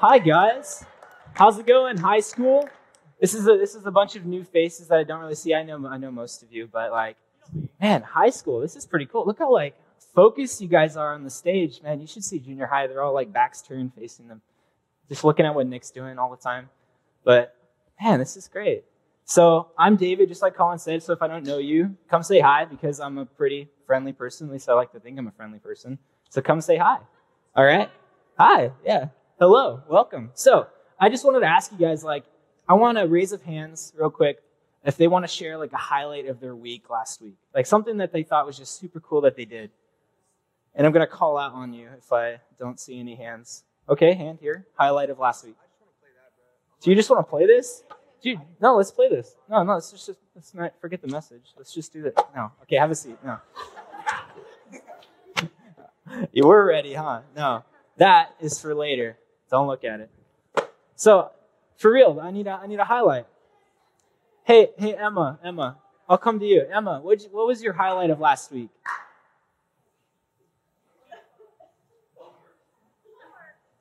Hi 0.00 0.18
guys, 0.18 0.84
how's 1.32 1.58
it 1.58 1.66
going? 1.66 1.96
High 1.96 2.20
school. 2.20 2.68
This 3.18 3.32
is 3.32 3.48
a 3.48 3.56
this 3.56 3.74
is 3.74 3.86
a 3.86 3.90
bunch 3.90 4.14
of 4.14 4.26
new 4.26 4.44
faces 4.44 4.88
that 4.88 4.98
I 4.98 5.04
don't 5.04 5.20
really 5.20 5.34
see. 5.34 5.54
I 5.54 5.62
know 5.62 5.86
I 5.86 5.96
know 5.96 6.10
most 6.10 6.42
of 6.42 6.52
you, 6.52 6.68
but 6.70 6.92
like, 6.92 7.16
man, 7.80 8.02
high 8.02 8.28
school. 8.28 8.60
This 8.60 8.76
is 8.76 8.84
pretty 8.84 9.06
cool. 9.06 9.24
Look 9.24 9.38
how 9.38 9.50
like 9.50 9.74
focused 10.14 10.60
you 10.60 10.68
guys 10.68 10.98
are 10.98 11.14
on 11.14 11.24
the 11.24 11.30
stage, 11.30 11.80
man. 11.82 11.98
You 12.02 12.06
should 12.06 12.24
see 12.24 12.38
junior 12.38 12.66
high. 12.66 12.86
They're 12.86 13.02
all 13.02 13.14
like 13.14 13.32
backs 13.32 13.62
turned, 13.62 13.94
facing 13.94 14.28
them, 14.28 14.42
just 15.08 15.24
looking 15.24 15.46
at 15.46 15.54
what 15.54 15.66
Nick's 15.66 15.90
doing 15.90 16.18
all 16.18 16.30
the 16.30 16.36
time. 16.36 16.68
But 17.24 17.56
man, 17.98 18.18
this 18.18 18.36
is 18.36 18.48
great. 18.48 18.84
So 19.24 19.68
I'm 19.78 19.96
David, 19.96 20.28
just 20.28 20.42
like 20.42 20.54
Colin 20.54 20.78
said. 20.78 21.02
So 21.02 21.14
if 21.14 21.22
I 21.22 21.26
don't 21.26 21.46
know 21.46 21.56
you, 21.56 21.96
come 22.10 22.22
say 22.22 22.40
hi 22.40 22.66
because 22.66 23.00
I'm 23.00 23.16
a 23.16 23.24
pretty 23.24 23.70
friendly 23.86 24.12
person. 24.12 24.48
At 24.48 24.52
least 24.52 24.68
I 24.68 24.74
like 24.74 24.92
to 24.92 25.00
think 25.00 25.18
I'm 25.18 25.26
a 25.26 25.32
friendly 25.32 25.58
person. 25.58 25.98
So 26.28 26.42
come 26.42 26.60
say 26.60 26.76
hi. 26.76 26.98
All 27.54 27.64
right. 27.64 27.90
Hi. 28.38 28.72
Yeah. 28.84 29.08
Hello. 29.38 29.82
Welcome. 29.86 30.30
So 30.32 30.66
I 30.98 31.10
just 31.10 31.22
wanted 31.22 31.40
to 31.40 31.46
ask 31.46 31.70
you 31.70 31.76
guys, 31.76 32.02
like, 32.02 32.24
I 32.66 32.72
want 32.72 32.96
to 32.96 33.06
raise 33.06 33.32
of 33.32 33.42
hands 33.42 33.92
real 33.94 34.08
quick 34.08 34.38
if 34.82 34.96
they 34.96 35.08
want 35.08 35.24
to 35.24 35.28
share 35.28 35.58
like 35.58 35.74
a 35.74 35.76
highlight 35.76 36.26
of 36.26 36.40
their 36.40 36.56
week 36.56 36.88
last 36.88 37.20
week, 37.20 37.36
like 37.54 37.66
something 37.66 37.98
that 37.98 38.14
they 38.14 38.22
thought 38.22 38.46
was 38.46 38.56
just 38.56 38.80
super 38.80 38.98
cool 38.98 39.20
that 39.20 39.36
they 39.36 39.44
did. 39.44 39.70
And 40.74 40.86
I'm 40.86 40.92
going 40.94 41.06
to 41.06 41.12
call 41.12 41.36
out 41.36 41.52
on 41.52 41.74
you 41.74 41.90
if 41.98 42.10
I 42.14 42.40
don't 42.58 42.80
see 42.80 42.98
any 42.98 43.14
hands. 43.14 43.64
Okay, 43.90 44.14
hand 44.14 44.38
here. 44.40 44.66
Highlight 44.74 45.10
of 45.10 45.18
last 45.18 45.44
week. 45.44 45.56
Do 46.80 46.88
you 46.88 46.96
just 46.96 47.10
want 47.10 47.26
to 47.26 47.28
play 47.28 47.44
this? 47.44 47.82
Dude, 48.22 48.40
no, 48.58 48.74
let's 48.76 48.90
play 48.90 49.10
this. 49.10 49.36
No, 49.50 49.62
no, 49.62 49.74
let's 49.74 49.90
just 49.90 50.12
let's 50.34 50.54
not 50.54 50.72
forget 50.80 51.02
the 51.02 51.08
message. 51.08 51.52
Let's 51.58 51.74
just 51.74 51.92
do 51.92 52.00
this. 52.00 52.14
No. 52.34 52.52
Okay, 52.62 52.76
have 52.76 52.90
a 52.90 52.94
seat. 52.94 53.18
No. 53.22 53.38
you 56.32 56.46
were 56.46 56.64
ready, 56.64 56.94
huh? 56.94 57.20
No. 57.36 57.64
That 57.98 58.34
is 58.40 58.58
for 58.58 58.74
later. 58.74 59.18
Don't 59.50 59.66
look 59.66 59.84
at 59.84 60.00
it. 60.00 60.10
So, 60.96 61.30
for 61.76 61.92
real, 61.92 62.18
I 62.20 62.30
need 62.30 62.46
a, 62.46 62.52
I 62.62 62.66
need 62.66 62.80
a 62.80 62.84
highlight. 62.84 63.26
Hey, 64.44 64.68
hey, 64.76 64.94
Emma, 64.94 65.38
Emma, 65.44 65.76
I'll 66.08 66.18
come 66.18 66.38
to 66.38 66.46
you. 66.46 66.66
Emma, 66.72 67.00
what 67.02 67.20
what 67.32 67.46
was 67.46 67.62
your 67.62 67.72
highlight 67.72 68.10
of 68.10 68.20
last 68.20 68.52
week? 68.52 68.70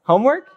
Homework? 0.03 0.47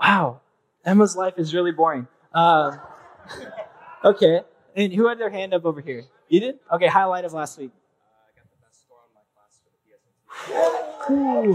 Wow, 0.00 0.40
Emma's 0.84 1.16
life 1.16 1.34
is 1.38 1.54
really 1.54 1.72
boring. 1.72 2.06
Uh, 2.32 2.76
okay, 4.04 4.42
and 4.76 4.92
who 4.92 5.08
had 5.08 5.18
their 5.18 5.30
hand 5.30 5.52
up 5.52 5.64
over 5.64 5.80
here? 5.80 6.04
You 6.28 6.40
did? 6.40 6.58
Okay, 6.72 6.86
highlight 6.86 7.24
of 7.24 7.32
last 7.32 7.58
week. 7.58 7.72
Ooh. 11.10 11.54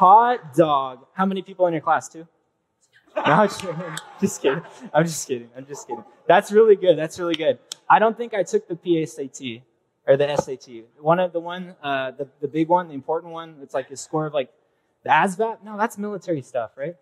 Hot 0.00 0.54
dog. 0.54 1.04
How 1.12 1.26
many 1.26 1.42
people 1.42 1.66
in 1.66 1.74
your 1.74 1.82
class? 1.82 2.08
Two? 2.08 2.26
No, 3.26 3.46
just 3.46 4.40
kidding. 4.40 4.62
I'm 4.94 5.04
just 5.04 5.28
kidding. 5.28 5.50
I'm 5.54 5.66
just 5.66 5.86
kidding. 5.86 6.04
That's 6.26 6.50
really 6.50 6.74
good. 6.74 6.96
That's 6.96 7.18
really 7.18 7.34
good. 7.34 7.58
I 7.86 7.98
don't 7.98 8.16
think 8.16 8.32
I 8.32 8.42
took 8.42 8.66
the 8.66 8.76
PSAT 8.76 9.60
or 10.06 10.16
the 10.16 10.34
SAT. 10.38 10.84
One 11.00 11.18
of 11.18 11.34
the 11.34 11.40
one, 11.40 11.74
uh, 11.82 12.12
the, 12.12 12.28
the 12.40 12.48
big 12.48 12.68
one, 12.68 12.88
the 12.88 12.94
important 12.94 13.34
one, 13.34 13.56
it's 13.62 13.74
like 13.74 13.90
a 13.90 13.96
score 13.96 14.24
of 14.24 14.32
like 14.32 14.50
the 15.04 15.10
ASVAB. 15.10 15.62
No, 15.62 15.76
that's 15.76 15.98
military 15.98 16.40
stuff, 16.40 16.70
right? 16.78 16.96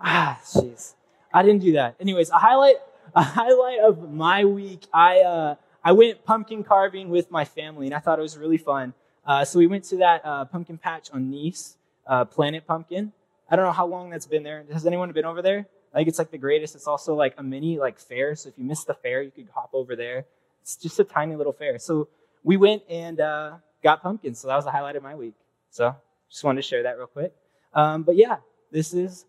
Ah, 0.00 0.40
jeez. 0.42 0.94
I 1.32 1.44
didn't 1.44 1.60
do 1.60 1.74
that. 1.74 1.94
Anyways, 2.00 2.30
a 2.30 2.38
highlight, 2.38 2.78
a 3.14 3.22
highlight 3.22 3.78
of 3.78 4.12
my 4.12 4.44
week. 4.44 4.88
I, 4.92 5.20
uh, 5.20 5.54
I 5.84 5.92
went 5.92 6.24
pumpkin 6.24 6.64
carving 6.64 7.10
with 7.10 7.30
my 7.30 7.44
family, 7.44 7.86
and 7.86 7.94
I 7.94 8.00
thought 8.00 8.18
it 8.18 8.22
was 8.22 8.36
really 8.36 8.58
fun. 8.58 8.94
Uh, 9.24 9.44
so 9.44 9.60
we 9.60 9.68
went 9.68 9.84
to 9.84 9.98
that 9.98 10.22
uh, 10.24 10.46
pumpkin 10.46 10.78
patch 10.78 11.10
on 11.12 11.30
Nees, 11.30 11.76
uh, 12.08 12.24
Planet 12.24 12.66
Pumpkin. 12.66 13.12
I 13.50 13.56
don't 13.56 13.64
know 13.64 13.72
how 13.72 13.86
long 13.86 14.10
that's 14.10 14.26
been 14.26 14.42
there. 14.42 14.64
Has 14.72 14.86
anyone 14.86 15.12
been 15.12 15.24
over 15.24 15.42
there? 15.42 15.66
I 15.92 15.98
think 15.98 16.08
it's 16.08 16.18
like 16.18 16.30
the 16.30 16.38
greatest. 16.38 16.74
It's 16.74 16.86
also 16.86 17.14
like 17.14 17.34
a 17.38 17.42
mini 17.42 17.78
like 17.78 17.98
fair. 17.98 18.34
So 18.34 18.48
if 18.48 18.58
you 18.58 18.64
miss 18.64 18.84
the 18.84 18.94
fair, 18.94 19.22
you 19.22 19.30
could 19.30 19.48
hop 19.54 19.70
over 19.72 19.96
there. 19.96 20.26
It's 20.62 20.76
just 20.76 20.98
a 21.00 21.04
tiny 21.04 21.36
little 21.36 21.52
fair. 21.52 21.78
So 21.78 22.08
we 22.44 22.56
went 22.56 22.82
and 22.90 23.20
uh, 23.20 23.52
got 23.82 24.02
pumpkins. 24.02 24.40
So 24.40 24.48
that 24.48 24.56
was 24.56 24.64
the 24.64 24.70
highlight 24.70 24.96
of 24.96 25.02
my 25.02 25.14
week. 25.14 25.34
So 25.70 25.94
just 26.28 26.44
wanted 26.44 26.62
to 26.62 26.68
share 26.68 26.82
that 26.82 26.98
real 26.98 27.06
quick. 27.06 27.32
Um, 27.72 28.02
but 28.02 28.16
yeah, 28.16 28.36
this 28.70 28.92
is 28.92 29.24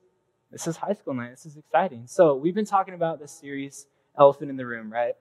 this 0.51 0.67
is 0.67 0.77
high 0.77 0.93
school 0.93 1.13
night. 1.13 1.31
This 1.31 1.45
is 1.45 1.57
exciting. 1.57 2.07
So 2.07 2.35
we've 2.35 2.55
been 2.55 2.65
talking 2.65 2.93
about 2.93 3.19
this 3.19 3.31
series, 3.31 3.85
Elephant 4.17 4.49
in 4.49 4.57
the 4.57 4.65
Room, 4.65 4.91
right? 4.91 5.13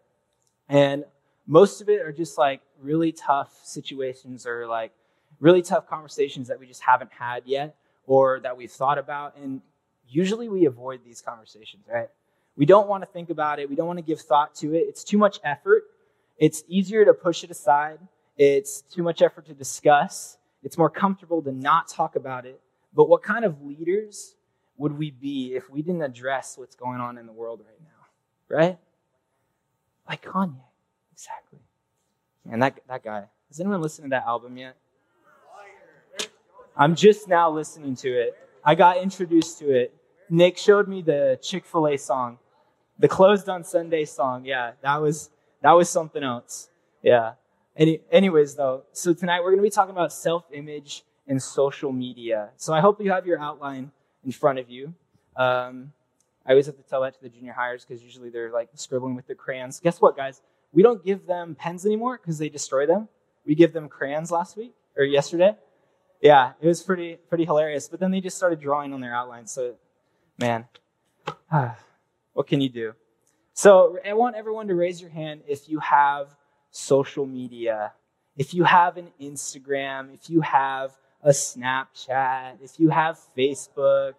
And 0.69 1.05
most 1.47 1.81
of 1.81 1.89
it 1.89 2.01
are 2.01 2.13
just 2.13 2.39
like 2.39 2.63
really 2.81 3.13
tough 3.13 3.61
situations 3.63 4.47
or 4.47 4.67
like 4.67 4.93
really 5.41 5.63
tough 5.63 5.89
conversations 5.89 6.49
that 6.49 6.59
we 6.59 6.67
just 6.67 6.83
haven't 6.83 7.13
had 7.13 7.43
yet 7.47 7.77
or 8.07 8.41
that 8.41 8.57
we've 8.57 8.71
thought 8.71 8.99
about. 8.99 9.37
And 9.37 9.61
usually 10.09 10.49
we 10.49 10.65
avoid 10.65 11.01
these 11.05 11.21
conversations, 11.21 11.85
right? 11.93 12.09
We 12.57 12.67
don't 12.67 12.89
want 12.89 13.03
to 13.03 13.07
think 13.07 13.31
about 13.31 13.61
it. 13.61 13.69
We 13.69 13.77
don't 13.77 13.87
want 13.87 13.99
to 13.99 14.05
give 14.05 14.21
thought 14.21 14.55
to 14.57 14.75
it. 14.75 14.87
It's 14.89 15.05
too 15.05 15.19
much 15.19 15.39
effort. 15.45 15.85
It's 16.39 16.65
easier 16.69 17.05
to 17.05 17.15
push 17.15 17.45
it 17.45 17.51
aside. 17.51 17.99
It's 18.37 18.83
too 18.83 19.03
much 19.03 19.23
effort 19.23 19.47
to 19.47 19.55
discuss. 19.55 20.39
It's 20.63 20.77
more 20.77 20.91
comfortable 20.91 21.43
to 21.43 21.53
not 21.53 21.89
talk 21.89 22.17
about 22.17 22.47
it. 22.47 22.61
But 22.95 23.09
what 23.09 23.23
kind 23.23 23.45
of 23.45 23.63
leaders 23.63 24.35
would 24.77 24.97
we 24.97 25.11
be 25.11 25.55
if 25.55 25.69
we 25.71 25.83
didn't 25.83 26.03
address 26.03 26.57
what's 26.57 26.75
going 26.75 27.01
on 27.01 27.19
in 27.19 27.27
the 27.27 27.33
world 27.33 27.61
right 27.65 27.81
now? 27.81 28.57
Right? 28.57 28.79
Like 30.09 30.25
Kanye. 30.25 30.55
Exactly. 31.13 31.59
And 32.51 32.63
that, 32.63 32.81
that 32.89 33.05
guy. 33.05 33.25
Has 33.49 33.61
anyone 33.61 33.83
listened 33.83 34.07
to 34.07 34.11
that 34.11 34.25
album 34.25 34.57
yet? 34.57 34.77
I'm 36.81 36.95
just 36.95 37.27
now 37.27 37.51
listening 37.51 37.97
to 37.97 38.09
it. 38.09 38.39
I 38.65 38.77
got 38.77 38.99
introduced 38.99 39.59
to 39.59 39.71
it. 39.71 39.93
Nick 40.31 40.57
showed 40.57 40.87
me 40.87 41.03
the 41.03 41.37
Chick 41.43 41.67
fil 41.67 41.89
A 41.89 41.97
song, 41.97 42.39
the 43.01 43.09
closed 43.09 43.49
on 43.49 43.65
Sunday 43.65 44.05
song. 44.05 44.45
Yeah, 44.45 44.73
that 44.83 45.03
was, 45.03 45.31
that 45.63 45.73
was 45.73 45.91
something 45.91 46.23
else. 46.23 46.71
Yeah. 47.03 47.33
Any, 47.77 48.01
anyways, 48.13 48.55
though, 48.55 48.85
so 48.93 49.13
tonight 49.13 49.41
we're 49.41 49.51
going 49.51 49.59
to 49.59 49.65
be 49.65 49.71
talking 49.71 49.91
about 49.91 50.13
self 50.13 50.45
image 50.53 51.03
and 51.27 51.43
social 51.43 51.91
media. 51.91 52.51
So 52.57 52.73
I 52.73 52.81
hope 52.81 53.03
you 53.03 53.11
have 53.11 53.27
your 53.27 53.41
outline 53.41 53.91
in 54.25 54.31
front 54.31 54.61
of 54.61 54.71
you. 54.71 54.95
Um, 55.35 55.93
I 56.47 56.51
always 56.51 56.67
have 56.67 56.77
to 56.77 56.83
tell 56.83 57.03
that 57.03 57.15
to 57.15 57.21
the 57.21 57.29
junior 57.29 57.55
hires 57.55 57.85
because 57.85 58.05
usually 58.05 58.31
they're 58.31 58.53
like 58.53 58.69
scribbling 58.75 59.17
with 59.17 59.27
their 59.27 59.37
crayons. 59.37 59.81
Guess 59.81 60.01
what, 60.01 60.17
guys? 60.17 60.43
We 60.73 60.85
don't 60.85 61.05
give 61.05 61.27
them 61.27 61.57
pens 61.57 61.85
anymore 61.85 62.19
because 62.19 62.39
they 62.39 62.49
destroy 62.49 62.87
them. 62.87 63.09
We 63.45 63.57
give 63.57 63.73
them 63.73 63.89
crayons 63.89 64.31
last 64.31 64.57
week 64.57 64.75
or 64.97 65.03
yesterday 65.03 65.57
yeah, 66.21 66.53
it 66.61 66.67
was 66.67 66.83
pretty 66.83 67.17
pretty 67.29 67.45
hilarious. 67.45 67.89
But 67.89 68.01
then 68.01 68.11
they 68.11 68.21
just 68.21 68.37
started 68.37 68.61
drawing 68.61 68.93
on 68.93 69.01
their 69.01 69.15
outlines. 69.15 69.53
So, 69.53 69.75
man, 70.39 70.67
what 72.33 72.47
can 72.47 72.61
you 72.61 72.69
do? 72.69 72.95
So 73.55 73.99
I 74.07 74.15
want 74.15 74.37
everyone 74.37 74.69
to 74.69 74.75
raise 74.75 75.01
your 75.01 75.11
hand 75.11 75.43
if 75.49 75.69
you 75.69 75.81
have 75.81 76.37
social 76.71 77.27
media, 77.27 77.93
if 78.37 78.55
you 78.55 78.65
have 78.65 78.97
an 78.97 79.09
Instagram, 79.21 80.15
if 80.15 80.31
you 80.31 80.41
have 80.43 80.93
a 81.23 81.31
Snapchat, 81.31 82.63
if 82.63 82.79
you 82.79 82.91
have 82.91 83.19
Facebook. 83.37 84.15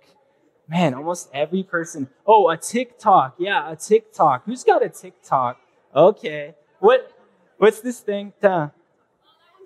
Man, 0.68 0.94
almost 0.94 1.30
every 1.34 1.64
person. 1.64 2.10
Oh, 2.28 2.50
a 2.50 2.58
TikTok. 2.58 3.36
Yeah, 3.40 3.72
a 3.72 3.76
TikTok. 3.76 4.46
Who's 4.46 4.64
got 4.64 4.84
a 4.86 4.90
TikTok? 4.90 5.58
Okay. 5.96 6.54
What? 6.80 7.12
What's 7.58 7.82
this 7.82 8.02
thing? 8.02 8.34
Da, 8.40 8.70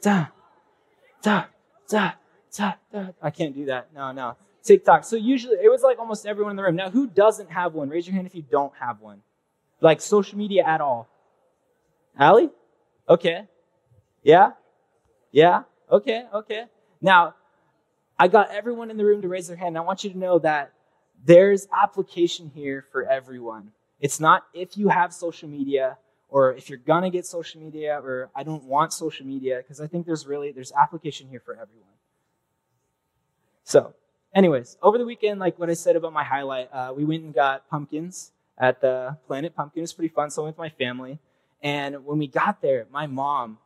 da, 0.02 0.28
da, 1.22 1.46
da. 1.90 2.12
I 2.60 3.32
can't 3.32 3.56
do 3.56 3.66
that. 3.66 3.94
No, 3.94 4.12
no. 4.12 4.36
TikTok. 4.64 5.04
So 5.04 5.16
usually 5.16 5.56
it 5.56 5.70
was 5.70 5.82
like 5.82 6.00
almost 6.00 6.26
everyone 6.26 6.52
in 6.52 6.58
the 6.58 6.64
room. 6.64 6.76
Now, 6.76 6.90
who 6.90 7.08
doesn't 7.08 7.52
have 7.52 7.74
one? 7.74 7.90
Raise 7.90 8.08
your 8.08 8.16
hand 8.16 8.28
if 8.28 8.36
you 8.36 8.44
don't 8.44 8.74
have 8.80 9.02
one. 9.02 9.22
Like 9.82 10.02
social 10.02 10.38
media 10.38 10.64
at 10.66 10.82
all. 10.82 11.08
Allie? 12.18 12.50
Okay. 13.10 13.48
Yeah? 14.24 14.52
Yeah? 15.32 15.64
Okay, 15.92 16.24
okay. 16.34 16.66
Now, 17.02 17.36
I 18.18 18.28
got 18.28 18.52
everyone 18.52 18.90
in 18.90 18.98
the 18.98 19.04
room 19.04 19.22
to 19.24 19.28
raise 19.28 19.48
their 19.48 19.58
hand. 19.58 19.78
I 19.78 19.82
want 19.82 20.04
you 20.04 20.12
to 20.12 20.18
know 20.18 20.40
that 20.40 20.72
there's 21.26 21.68
application 21.74 22.52
here 22.54 22.86
for 22.92 23.04
everyone. 23.04 23.72
It's 24.00 24.20
not 24.20 24.44
if 24.54 24.78
you 24.78 24.90
have 24.90 25.14
social 25.14 25.50
media 25.50 25.98
or 26.30 26.54
if 26.54 26.70
you're 26.70 26.80
gonna 26.80 27.10
get 27.10 27.26
social 27.26 27.62
media 27.62 28.00
or 28.04 28.30
I 28.36 28.44
don't 28.44 28.64
want 28.64 28.94
social 28.94 29.26
media 29.26 29.58
because 29.58 29.82
I 29.82 29.88
think 29.88 30.06
there's 30.06 30.26
really 30.26 30.52
there's 30.52 30.72
application 30.72 31.28
here 31.30 31.40
for 31.40 31.54
everyone. 31.54 31.94
So, 33.74 33.92
anyways, 34.36 34.78
over 34.84 35.00
the 35.00 35.04
weekend, 35.04 35.40
like 35.40 35.58
what 35.58 35.68
I 35.68 35.74
said 35.74 35.96
about 35.96 36.14
my 36.14 36.24
highlight, 36.24 36.70
uh, 36.72 36.94
we 36.96 37.06
went 37.06 37.24
and 37.24 37.34
got 37.34 37.68
pumpkins 37.72 38.32
at 38.56 38.80
the 38.82 39.18
Planet 39.26 39.56
Pumpkin. 39.56 39.80
It 39.80 39.82
was 39.82 39.94
pretty 39.94 40.14
fun. 40.14 40.30
So 40.30 40.44
I 40.44 40.46
went 40.46 40.60
with 40.60 40.64
my 40.64 40.70
family. 40.70 41.18
And 41.64 42.06
when 42.06 42.20
we 42.20 42.28
got 42.28 42.62
there, 42.62 42.86
my 42.92 43.08
mom, 43.08 43.58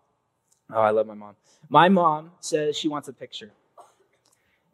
oh, 0.72 0.80
I 0.80 0.92
love 0.92 1.08
my 1.08 1.14
mom. 1.14 1.36
My 1.68 1.90
mom 1.90 2.32
says 2.40 2.78
she 2.78 2.88
wants 2.88 3.10
a 3.10 3.12
picture. 3.12 3.52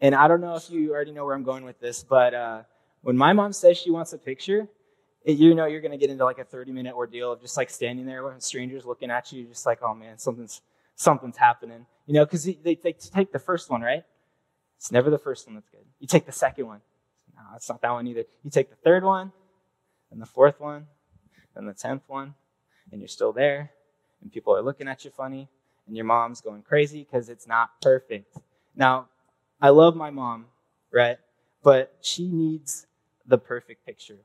And 0.01 0.13
I 0.13 0.27
don't 0.27 0.39
know 0.39 0.53
if 0.53 0.69
you 0.69 0.91
already 0.93 1.13
know 1.13 1.25
where 1.25 1.33
I'm 1.33 1.41
going 1.41 1.65
with 1.65 1.79
this, 1.79 2.03
but 2.03 2.35
uh, 2.35 2.61
when 3.01 3.17
my 3.17 3.33
mom 3.33 3.53
says 3.53 3.75
she 3.75 3.89
wants 3.89 4.13
a 4.13 4.19
picture, 4.19 4.67
it, 5.25 5.39
you 5.39 5.55
know 5.55 5.65
you're 5.65 5.81
going 5.81 5.93
to 5.93 5.97
get 5.97 6.11
into 6.11 6.25
like 6.25 6.37
a 6.37 6.43
30 6.43 6.73
minute 6.73 6.93
ordeal 6.93 7.31
of 7.31 7.41
just 7.41 7.57
like 7.57 7.71
standing 7.71 8.05
there 8.05 8.23
with 8.23 8.39
strangers 8.43 8.85
looking 8.85 9.09
at 9.09 9.31
you, 9.31 9.45
just 9.45 9.65
like, 9.65 9.79
oh 9.81 9.95
man, 9.95 10.19
something's 10.19 10.61
something's 10.93 11.37
happening. 11.37 11.87
You 12.05 12.13
know, 12.13 12.23
because 12.23 12.43
they, 12.43 12.75
they 12.75 12.93
take 12.93 13.31
the 13.31 13.39
first 13.39 13.71
one, 13.71 13.81
right? 13.81 14.03
It's 14.83 14.91
never 14.91 15.09
the 15.09 15.17
first 15.17 15.47
one 15.47 15.55
that's 15.55 15.69
good. 15.69 15.85
You 16.01 16.07
take 16.07 16.25
the 16.25 16.33
second 16.33 16.67
one. 16.67 16.81
No, 17.33 17.41
it's 17.55 17.69
not 17.69 17.81
that 17.83 17.91
one 17.91 18.05
either. 18.05 18.25
You 18.43 18.51
take 18.51 18.69
the 18.69 18.75
third 18.75 19.05
one, 19.05 19.31
and 20.11 20.21
the 20.21 20.25
fourth 20.25 20.59
one, 20.59 20.87
and 21.55 21.65
the 21.65 21.73
tenth 21.73 22.01
one, 22.07 22.33
and 22.91 22.99
you're 22.99 23.07
still 23.07 23.31
there, 23.31 23.71
and 24.21 24.29
people 24.29 24.53
are 24.53 24.61
looking 24.61 24.89
at 24.89 25.05
you 25.05 25.11
funny, 25.11 25.47
and 25.87 25.95
your 25.95 26.03
mom's 26.03 26.41
going 26.41 26.63
crazy 26.63 27.07
because 27.09 27.29
it's 27.29 27.47
not 27.47 27.69
perfect. 27.81 28.37
Now, 28.75 29.07
I 29.61 29.69
love 29.69 29.95
my 29.95 30.09
mom, 30.09 30.47
right? 30.91 31.15
But 31.63 31.95
she 32.01 32.27
needs 32.27 32.85
the 33.25 33.37
perfect 33.37 33.85
picture. 33.85 34.17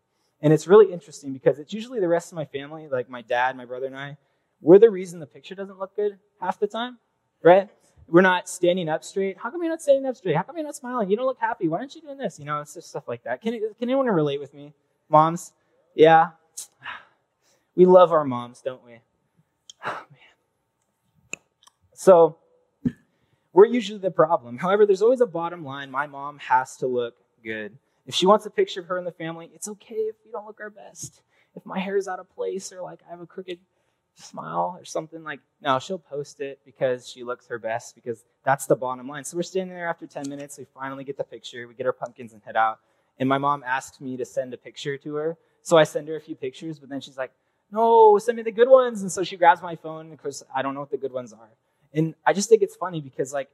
And 0.43 0.53
it's 0.53 0.67
really 0.67 0.93
interesting 0.93 1.33
because 1.33 1.61
it's 1.61 1.73
usually 1.73 2.01
the 2.01 2.09
rest 2.09 2.33
of 2.33 2.37
my 2.37 2.47
family, 2.47 2.89
like 2.89 3.09
my 3.09 3.23
dad, 3.23 3.57
my 3.57 3.65
brother, 3.65 3.87
and 3.87 3.97
I, 3.97 4.17
we're 4.61 4.81
the 4.81 4.91
reason 4.91 5.21
the 5.21 5.27
picture 5.27 5.55
doesn't 5.55 5.79
look 5.79 5.95
good 5.95 6.19
half 6.41 6.59
the 6.59 6.67
time, 6.67 6.99
right? 7.45 7.69
We're 8.09 8.23
not 8.23 8.49
standing 8.49 8.89
up 8.89 9.05
straight. 9.05 9.37
How 9.39 9.51
come 9.51 9.63
you're 9.63 9.71
not 9.71 9.83
standing 9.83 10.07
up 10.07 10.17
straight? 10.17 10.35
How 10.35 10.43
come 10.43 10.57
you're 10.57 10.65
not 10.65 10.77
smiling? 10.77 11.11
You 11.11 11.17
don't 11.17 11.27
look 11.27 11.39
happy. 11.39 11.69
Why 11.69 11.79
aren't 11.79 11.95
you 11.95 12.01
doing 12.01 12.17
this? 12.17 12.39
You 12.39 12.47
know, 12.47 12.61
it's 12.61 12.75
just 12.75 12.89
stuff 12.89 13.07
like 13.07 13.23
that. 13.25 13.43
Can, 13.43 13.53
can 13.53 13.89
anyone 13.89 14.07
relate 14.07 14.41
with 14.41 14.55
me? 14.55 14.73
Moms? 15.09 15.53
Yeah. 15.95 16.31
We 17.77 17.87
love 17.87 18.11
our 18.11 18.25
moms, 18.25 18.61
don't 18.61 18.85
we? 18.85 18.99
Oh, 19.87 20.05
man. 20.11 21.41
So, 21.95 22.39
we're 23.53 23.67
usually 23.67 24.01
the 24.01 24.11
problem. 24.11 24.59
However, 24.59 24.85
there's 24.85 25.01
always 25.01 25.21
a 25.21 25.27
bottom 25.27 25.65
line. 25.65 25.89
My 25.89 26.09
mom 26.09 26.41
has 26.41 26.77
to 26.79 26.89
look 26.89 27.15
good. 27.45 27.79
If 28.05 28.17
she 28.17 28.27
wants 28.27 28.47
a 28.47 28.51
picture 28.51 28.81
of 28.81 28.87
her 28.87 28.99
in 28.99 29.05
the 29.05 29.13
family, 29.13 29.51
it's 29.55 29.69
okay 29.69 29.95
if 29.95 30.17
we 30.25 30.33
don't 30.33 30.45
look 30.45 30.59
our 30.61 30.71
best. 30.71 31.23
If 31.55 31.65
my 31.65 31.79
hair 31.79 31.97
is 31.97 32.09
out 32.09 32.19
of 32.19 32.29
place 32.35 32.73
or 32.73 32.83
like 32.83 33.01
I 33.07 33.11
have 33.11 33.21
a 33.21 33.27
crooked 33.27 33.59
smile 34.19 34.77
or 34.79 34.85
something 34.85 35.23
like 35.23 35.41
no 35.63 35.79
she'll 35.79 35.99
post 35.99 36.41
it 36.41 36.59
because 36.65 37.09
she 37.09 37.23
looks 37.23 37.47
her 37.47 37.59
best 37.59 37.95
because 37.95 38.25
that's 38.45 38.67
the 38.67 38.75
bottom 38.75 39.07
line. 39.07 39.25
So 39.25 39.37
we're 39.37 39.43
standing 39.45 39.75
there 39.75 39.89
after 39.89 40.07
10 40.07 40.29
minutes 40.29 40.59
we 40.59 40.67
finally 40.75 41.05
get 41.05 41.17
the 41.17 41.25
picture 41.25 41.69
we 41.69 41.75
get 41.75 41.87
our 41.87 41.93
pumpkins 41.93 42.33
and 42.33 42.43
head 42.43 42.57
out. 42.57 42.81
And 43.21 43.29
my 43.29 43.39
mom 43.39 43.63
asks 43.65 44.01
me 44.01 44.17
to 44.17 44.25
send 44.25 44.55
a 44.55 44.57
picture 44.57 44.97
to 44.99 45.15
her. 45.15 45.39
So 45.63 45.77
i 45.77 45.85
send 45.85 46.09
her 46.09 46.17
a 46.17 46.21
few 46.21 46.35
pictures 46.35 46.79
but 46.79 46.89
then 46.89 47.01
she's 47.01 47.17
like 47.17 47.31
no 47.71 48.19
send 48.19 48.37
me 48.37 48.43
the 48.43 48.53
good 48.53 48.69
ones. 48.69 49.03
And 49.03 49.13
so 49.13 49.23
she 49.23 49.37
grabs 49.37 49.63
my 49.63 49.77
phone 49.77 50.11
because 50.11 50.43
i 50.55 50.63
don't 50.63 50.75
know 50.75 50.81
what 50.81 50.91
the 50.91 50.99
good 50.99 51.13
ones 51.13 51.33
are. 51.33 51.51
And 51.95 52.15
i 52.27 52.33
just 52.33 52.49
think 52.49 52.63
it's 52.63 52.77
funny 52.77 53.01
because 53.01 53.33
like 53.33 53.49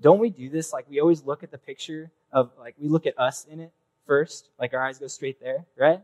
don't 0.00 0.20
we 0.20 0.30
do 0.30 0.48
this? 0.48 0.72
Like 0.72 0.88
we 0.88 1.00
always 1.00 1.24
look 1.24 1.42
at 1.42 1.50
the 1.50 1.58
picture 1.58 2.10
of 2.32 2.50
like 2.58 2.74
we 2.78 2.88
look 2.88 3.06
at 3.06 3.18
us 3.18 3.46
in 3.50 3.60
it 3.60 3.72
first 4.06 4.48
like 4.58 4.74
our 4.74 4.84
eyes 4.84 4.98
go 4.98 5.06
straight 5.06 5.40
there 5.40 5.64
right? 5.78 6.02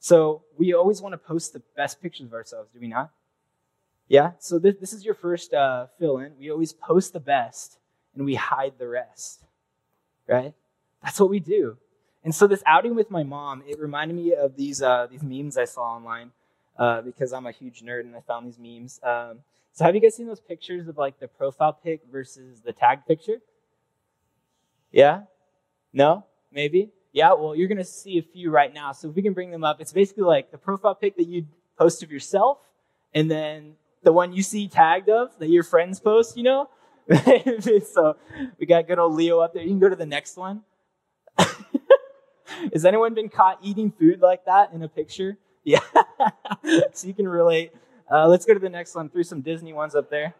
So 0.00 0.42
we 0.58 0.74
always 0.74 1.00
want 1.00 1.14
to 1.14 1.18
post 1.18 1.54
the 1.54 1.62
best 1.76 2.02
pictures 2.02 2.26
of 2.26 2.34
ourselves 2.34 2.68
do 2.74 2.78
we 2.78 2.88
not 2.88 3.10
yeah? 4.08 4.32
So 4.38 4.58
this, 4.58 4.74
this 4.80 4.92
is 4.92 5.04
your 5.04 5.14
first 5.14 5.54
uh, 5.54 5.86
fill 5.98 6.18
in. 6.18 6.32
We 6.38 6.50
always 6.50 6.72
post 6.72 7.12
the 7.12 7.20
best 7.20 7.78
and 8.14 8.24
we 8.24 8.34
hide 8.34 8.74
the 8.78 8.88
rest, 8.88 9.44
right? 10.28 10.54
That's 11.02 11.18
what 11.20 11.30
we 11.30 11.40
do. 11.40 11.76
And 12.22 12.34
so 12.34 12.46
this 12.46 12.62
outing 12.66 12.94
with 12.94 13.10
my 13.10 13.22
mom, 13.22 13.62
it 13.66 13.78
reminded 13.78 14.16
me 14.16 14.34
of 14.34 14.56
these, 14.56 14.80
uh, 14.82 15.06
these 15.10 15.22
memes 15.22 15.58
I 15.58 15.64
saw 15.64 15.82
online 15.82 16.30
uh, 16.78 17.02
because 17.02 17.32
I'm 17.32 17.46
a 17.46 17.52
huge 17.52 17.82
nerd 17.82 18.00
and 18.00 18.16
I 18.16 18.20
found 18.20 18.46
these 18.46 18.58
memes. 18.58 19.00
Um, 19.02 19.40
so 19.72 19.84
have 19.84 19.94
you 19.94 20.00
guys 20.00 20.14
seen 20.14 20.26
those 20.26 20.40
pictures 20.40 20.88
of 20.88 20.96
like 20.96 21.18
the 21.18 21.28
profile 21.28 21.72
pic 21.72 22.00
versus 22.10 22.60
the 22.60 22.72
tag 22.72 23.06
picture? 23.06 23.38
Yeah? 24.92 25.22
No? 25.92 26.24
Maybe? 26.52 26.90
Yeah, 27.12 27.34
well, 27.34 27.54
you're 27.54 27.68
going 27.68 27.78
to 27.78 27.84
see 27.84 28.18
a 28.18 28.22
few 28.22 28.50
right 28.50 28.72
now. 28.72 28.92
So 28.92 29.08
if 29.08 29.14
we 29.14 29.22
can 29.22 29.34
bring 29.34 29.50
them 29.50 29.64
up, 29.64 29.80
it's 29.80 29.92
basically 29.92 30.24
like 30.24 30.50
the 30.50 30.58
profile 30.58 30.94
pic 30.94 31.16
that 31.16 31.26
you 31.26 31.46
post 31.76 32.02
of 32.02 32.10
yourself 32.10 32.58
and 33.12 33.30
then 33.30 33.74
the 34.04 34.12
one 34.12 34.32
you 34.32 34.42
see 34.42 34.68
tagged 34.68 35.08
of 35.08 35.36
that 35.38 35.48
your 35.48 35.62
friends 35.62 36.00
post, 36.00 36.36
you 36.36 36.42
know? 36.42 36.68
so 37.92 38.16
we 38.58 38.66
got 38.66 38.86
good 38.86 38.98
old 38.98 39.14
Leo 39.14 39.40
up 39.40 39.52
there. 39.54 39.62
You 39.62 39.70
can 39.70 39.78
go 39.78 39.88
to 39.88 39.96
the 39.96 40.06
next 40.06 40.36
one. 40.36 40.62
Has 42.72 42.84
anyone 42.84 43.14
been 43.14 43.28
caught 43.28 43.58
eating 43.62 43.90
food 43.90 44.20
like 44.20 44.44
that 44.46 44.72
in 44.72 44.82
a 44.82 44.88
picture? 44.88 45.38
Yeah. 45.66 45.80
so 46.92 47.08
you 47.08 47.14
can 47.14 47.26
relate. 47.26 47.72
Uh, 48.12 48.28
let's 48.28 48.44
go 48.44 48.52
to 48.52 48.60
the 48.60 48.68
next 48.68 48.94
one. 48.94 49.08
Threw 49.08 49.22
some 49.22 49.40
Disney 49.40 49.72
ones 49.72 49.94
up 49.94 50.10
there. 50.10 50.34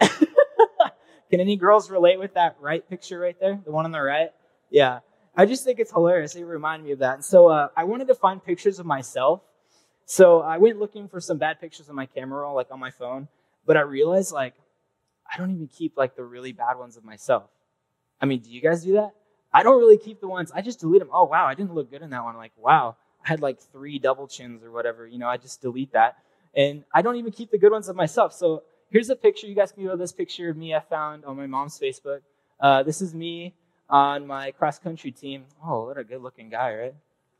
can 0.00 1.38
any 1.38 1.54
girls 1.56 1.90
relate 1.90 2.18
with 2.18 2.32
that 2.32 2.56
right 2.58 2.88
picture 2.88 3.18
right 3.18 3.38
there? 3.38 3.60
The 3.62 3.70
one 3.70 3.84
on 3.84 3.92
the 3.92 4.00
right? 4.00 4.30
Yeah. 4.70 5.00
I 5.36 5.44
just 5.44 5.64
think 5.64 5.80
it's 5.80 5.92
hilarious. 5.92 6.34
It 6.34 6.44
reminded 6.44 6.86
me 6.86 6.92
of 6.92 7.00
that. 7.00 7.16
And 7.16 7.22
so 7.22 7.48
uh, 7.48 7.68
I 7.76 7.84
wanted 7.84 8.08
to 8.08 8.14
find 8.14 8.42
pictures 8.42 8.78
of 8.78 8.86
myself 8.86 9.42
so 10.10 10.40
I 10.40 10.56
went 10.56 10.78
looking 10.78 11.06
for 11.06 11.20
some 11.20 11.36
bad 11.36 11.60
pictures 11.60 11.90
on 11.90 11.94
my 11.94 12.06
camera 12.06 12.40
roll, 12.40 12.54
like 12.54 12.70
on 12.70 12.80
my 12.80 12.90
phone, 12.90 13.28
but 13.66 13.76
I 13.76 13.82
realized 13.82 14.32
like 14.32 14.54
I 15.30 15.36
don't 15.36 15.50
even 15.50 15.68
keep 15.68 15.98
like 15.98 16.16
the 16.16 16.24
really 16.24 16.52
bad 16.52 16.78
ones 16.78 16.96
of 16.96 17.04
myself. 17.04 17.50
I 18.18 18.24
mean, 18.24 18.40
do 18.40 18.50
you 18.50 18.62
guys 18.62 18.82
do 18.84 18.94
that? 18.94 19.10
I 19.52 19.62
don't 19.62 19.78
really 19.78 19.98
keep 19.98 20.22
the 20.22 20.26
ones. 20.26 20.50
I 20.50 20.62
just 20.62 20.80
delete 20.80 21.00
them. 21.00 21.10
Oh 21.12 21.24
wow, 21.24 21.44
I 21.44 21.52
didn't 21.52 21.74
look 21.74 21.90
good 21.90 22.00
in 22.00 22.08
that 22.08 22.24
one. 22.24 22.38
Like 22.38 22.52
wow, 22.56 22.96
I 23.22 23.28
had 23.28 23.42
like 23.42 23.60
three 23.60 23.98
double 23.98 24.26
chins 24.26 24.64
or 24.64 24.70
whatever. 24.70 25.06
You 25.06 25.18
know, 25.18 25.28
I 25.28 25.36
just 25.36 25.60
delete 25.60 25.92
that, 25.92 26.16
and 26.56 26.84
I 26.94 27.02
don't 27.02 27.16
even 27.16 27.30
keep 27.30 27.50
the 27.50 27.58
good 27.58 27.72
ones 27.72 27.90
of 27.90 27.94
myself. 27.94 28.32
So 28.32 28.62
here's 28.90 29.10
a 29.10 29.16
picture. 29.16 29.46
You 29.46 29.54
guys 29.54 29.72
can 29.72 29.84
go 29.84 29.94
this 29.94 30.12
picture 30.12 30.48
of 30.48 30.56
me 30.56 30.74
I 30.74 30.80
found 30.80 31.26
on 31.26 31.36
my 31.36 31.46
mom's 31.46 31.78
Facebook. 31.78 32.20
Uh, 32.58 32.82
this 32.82 33.02
is 33.02 33.14
me 33.14 33.52
on 33.90 34.26
my 34.26 34.52
cross 34.52 34.78
country 34.78 35.10
team. 35.10 35.44
Oh, 35.62 35.84
what 35.84 35.98
a 35.98 36.04
good 36.04 36.22
looking 36.22 36.48
guy, 36.48 36.74
right? 36.74 36.94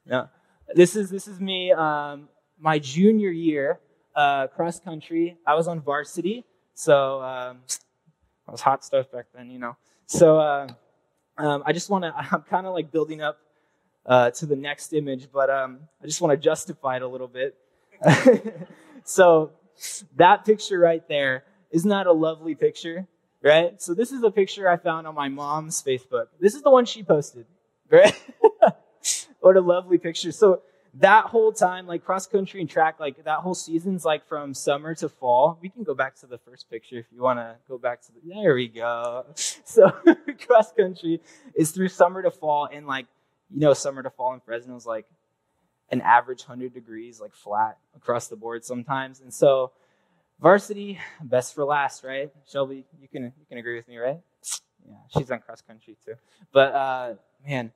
No, 0.05 0.29
this 0.75 0.97
is 0.97 1.09
this 1.09 1.27
is 1.27 1.41
me 1.41 1.73
um, 1.73 2.29
my 2.61 2.79
junior 2.79 3.31
year, 3.31 3.81
uh, 4.15 4.49
cross 4.49 4.81
country, 4.81 5.37
I 5.47 5.55
was 5.55 5.69
on 5.69 5.81
varsity. 5.81 6.45
So 6.75 7.23
um, 7.23 7.59
I 8.47 8.51
was 8.51 8.61
hot 8.61 8.85
stuff 8.85 9.11
back 9.11 9.27
then, 9.35 9.51
you 9.51 9.59
know. 9.59 9.77
So 10.07 10.39
uh, 10.39 10.69
um, 11.37 11.63
I 11.67 11.73
just 11.73 11.91
want 11.91 12.05
to, 12.05 12.15
I'm 12.33 12.43
kind 12.43 12.67
of 12.67 12.75
like 12.75 12.91
building 12.91 13.23
up 13.23 13.39
uh, 14.07 14.31
to 14.31 14.47
the 14.47 14.57
next 14.57 14.93
image, 14.93 15.29
but 15.33 15.51
um, 15.51 15.81
I 16.03 16.07
just 16.07 16.21
want 16.21 16.33
to 16.33 16.37
justify 16.37 16.97
it 16.97 17.03
a 17.03 17.09
little 17.09 17.29
bit. 17.29 17.57
so 19.05 19.53
that 20.17 20.45
picture 20.45 20.79
right 20.79 21.07
there 21.09 21.45
isn't 21.71 21.91
that 21.91 22.07
a 22.07 22.13
lovely 22.13 22.55
picture, 22.55 23.07
right? 23.43 23.81
So 23.81 23.95
this 23.95 24.11
is 24.11 24.23
a 24.23 24.31
picture 24.31 24.69
I 24.69 24.77
found 24.77 25.07
on 25.07 25.15
my 25.15 25.29
mom's 25.29 25.83
Facebook. 25.83 26.27
This 26.41 26.55
is 26.55 26.63
the 26.63 26.71
one 26.71 26.87
she 26.87 27.03
posted, 27.03 27.47
right? 27.91 28.19
what 29.41 29.57
a 29.57 29.61
lovely 29.61 29.99
picture. 29.99 30.33
So 30.33 30.63
that 31.01 31.27
whole 31.27 31.53
time, 31.53 31.87
like 31.87 32.05
cross 32.05 32.27
country 32.27 32.61
and 32.61 32.69
track, 32.69 32.99
like 32.99 33.25
that 33.25 33.39
whole 33.41 33.55
season's 33.55 34.05
like 34.05 34.27
from 34.27 34.55
summer 34.55 34.95
to 34.97 35.09
fall. 35.09 35.59
We 35.61 35.69
can 35.69 35.85
go 35.85 35.95
back 35.95 36.17
to 36.21 36.27
the 36.27 36.39
first 36.39 36.71
picture 36.71 36.97
if 36.97 37.07
you 37.13 37.23
want 37.23 37.39
to 37.39 37.57
go 37.69 37.79
back 37.79 38.03
to 38.03 38.13
the. 38.13 38.21
There 38.35 38.55
we 38.55 38.69
go. 38.69 39.27
So 39.65 39.91
cross 40.47 40.73
country 40.73 41.21
is 41.55 41.73
through 41.73 41.89
summer 41.89 42.23
to 42.23 42.31
fall, 42.31 42.69
and 42.73 42.87
like 42.87 43.07
you 43.53 43.61
know, 43.61 43.75
summer 43.75 44.03
to 44.03 44.11
fall 44.11 44.33
in 44.35 44.41
Fresno 44.41 44.77
is 44.77 44.87
like 44.87 45.07
an 45.91 46.01
average 46.01 46.45
hundred 46.45 46.75
degrees, 46.75 47.21
like 47.21 47.35
flat 47.35 47.79
across 47.95 48.29
the 48.29 48.37
board 48.37 48.65
sometimes. 48.65 49.21
And 49.21 49.33
so 49.33 49.73
varsity, 50.41 50.99
best 51.23 51.55
for 51.55 51.65
last, 51.65 52.03
right? 52.03 52.33
Shelby, 52.51 52.87
you 53.01 53.09
can 53.09 53.25
you 53.25 53.47
can 53.49 53.59
agree 53.59 53.77
with 53.77 53.89
me, 53.89 53.99
right? 53.99 54.21
Yeah, 54.87 54.95
she's 55.17 55.31
on 55.31 55.41
cross 55.41 55.61
country 55.61 55.97
too. 56.05 56.15
But 56.53 56.73
uh, 56.73 57.15
man, 57.47 57.73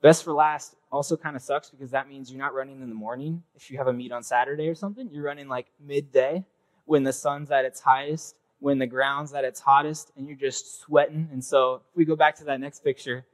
Best 0.00 0.22
for 0.22 0.32
last 0.32 0.76
also 0.92 1.16
kind 1.16 1.34
of 1.34 1.42
sucks 1.42 1.70
because 1.70 1.90
that 1.90 2.08
means 2.08 2.30
you're 2.30 2.38
not 2.38 2.54
running 2.54 2.80
in 2.80 2.88
the 2.88 2.94
morning. 2.94 3.42
If 3.54 3.70
you 3.70 3.78
have 3.78 3.88
a 3.88 3.92
meet 3.92 4.12
on 4.12 4.22
Saturday 4.22 4.68
or 4.68 4.74
something, 4.74 5.08
you're 5.10 5.24
running 5.24 5.48
like 5.48 5.66
midday 5.84 6.44
when 6.84 7.02
the 7.02 7.12
sun's 7.12 7.50
at 7.50 7.64
its 7.64 7.80
highest, 7.80 8.36
when 8.60 8.78
the 8.78 8.86
ground's 8.86 9.34
at 9.34 9.44
its 9.44 9.60
hottest, 9.60 10.12
and 10.16 10.26
you're 10.26 10.36
just 10.36 10.80
sweating. 10.80 11.28
And 11.32 11.44
so 11.44 11.82
if 11.90 11.96
we 11.96 12.04
go 12.04 12.16
back 12.16 12.36
to 12.36 12.44
that 12.44 12.60
next 12.60 12.84
picture, 12.84 13.26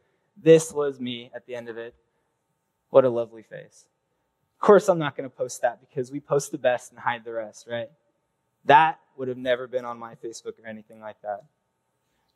this 0.43 0.73
was 0.73 0.99
me 0.99 1.31
at 1.35 1.47
the 1.47 1.55
end 1.55 1.69
of 1.69 1.77
it. 1.77 1.95
What 2.91 3.05
a 3.05 3.11
lovely 3.11 3.43
face. 3.43 3.87
Of 4.57 4.67
course, 4.67 4.89
I'm 4.89 4.99
not 4.99 5.17
going 5.17 5.29
to 5.29 5.35
post 5.35 5.63
that 5.63 5.81
because 5.81 6.11
we 6.11 6.21
post 6.21 6.51
the 6.51 6.59
best 6.59 6.91
and 6.91 6.99
hide 6.99 7.25
the 7.25 7.33
rest, 7.33 7.67
right? 7.71 7.91
That 8.65 8.99
would 9.17 9.29
have 9.29 9.37
never 9.37 9.67
been 9.67 9.85
on 9.85 9.99
my 9.99 10.15
Facebook 10.15 10.59
or 10.63 10.67
anything 10.67 11.01
like 11.01 11.21
that. 11.23 11.43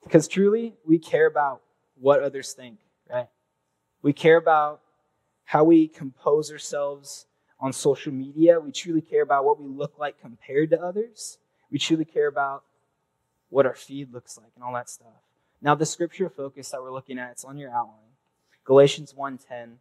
Because 0.05 0.29
truly, 0.29 0.75
we 0.87 0.99
care 0.99 1.27
about 1.27 1.63
what 1.99 2.23
others 2.23 2.53
think, 2.53 2.79
right? 3.11 3.29
We 4.03 4.13
care 4.13 4.37
about 4.37 4.81
how 5.45 5.65
we 5.65 5.89
compose 5.89 6.51
ourselves 6.51 7.27
on 7.61 7.73
social 7.73 8.13
media. 8.13 8.61
We 8.61 8.71
truly 8.71 9.01
care 9.01 9.23
about 9.23 9.45
what 9.45 9.61
we 9.61 9.67
look 9.69 9.99
like 9.99 10.21
compared 10.21 10.71
to 10.71 10.81
others. 10.81 11.39
We 11.71 11.79
truly 11.79 12.05
care 12.05 12.29
about 12.29 12.65
what 13.51 13.67
our 13.67 13.75
feed 13.75 14.13
looks 14.13 14.37
like 14.39 14.53
and 14.55 14.63
all 14.63 14.75
that 14.75 14.89
stuff. 14.89 15.23
Now, 15.61 15.75
the 15.75 15.87
scripture 15.87 16.29
focus 16.29 16.71
that 16.71 16.83
we're 16.83 16.93
looking 16.93 17.19
at, 17.19 17.33
it's 17.33 17.45
on 17.45 17.59
your 17.59 17.71
outline. 17.71 18.15
Galatians 18.65 19.15
1:10. 19.15 19.81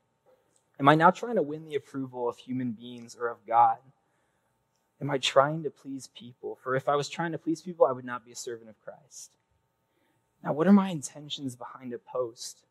Am 0.80 0.90
I 0.90 0.96
now 0.96 1.12
trying 1.12 1.36
to 1.36 1.42
win 1.42 1.66
the 1.66 1.76
approval 1.76 2.30
of 2.30 2.38
human 2.38 2.72
beings 2.72 3.16
or 3.20 3.28
of 3.28 3.46
God? 3.46 3.80
Am 5.02 5.12
I 5.12 5.18
trying 5.18 5.64
to 5.64 5.70
please 5.70 6.08
people? 6.08 6.56
For 6.56 6.76
if 6.76 6.88
I 6.88 6.96
was 6.96 7.10
trying 7.10 7.32
to 7.32 7.38
please 7.38 7.62
people, 7.62 7.86
I 7.86 7.92
would 7.92 8.06
not 8.06 8.26
be 8.26 8.32
a 8.32 8.36
servant 8.36 8.70
of 8.70 8.82
Christ. 8.84 9.32
Now, 10.44 10.54
what 10.54 10.68
are 10.68 10.74
my 10.74 10.90
intentions 10.90 11.56
behind 11.56 11.94
a 11.94 11.98
post? 11.98 12.64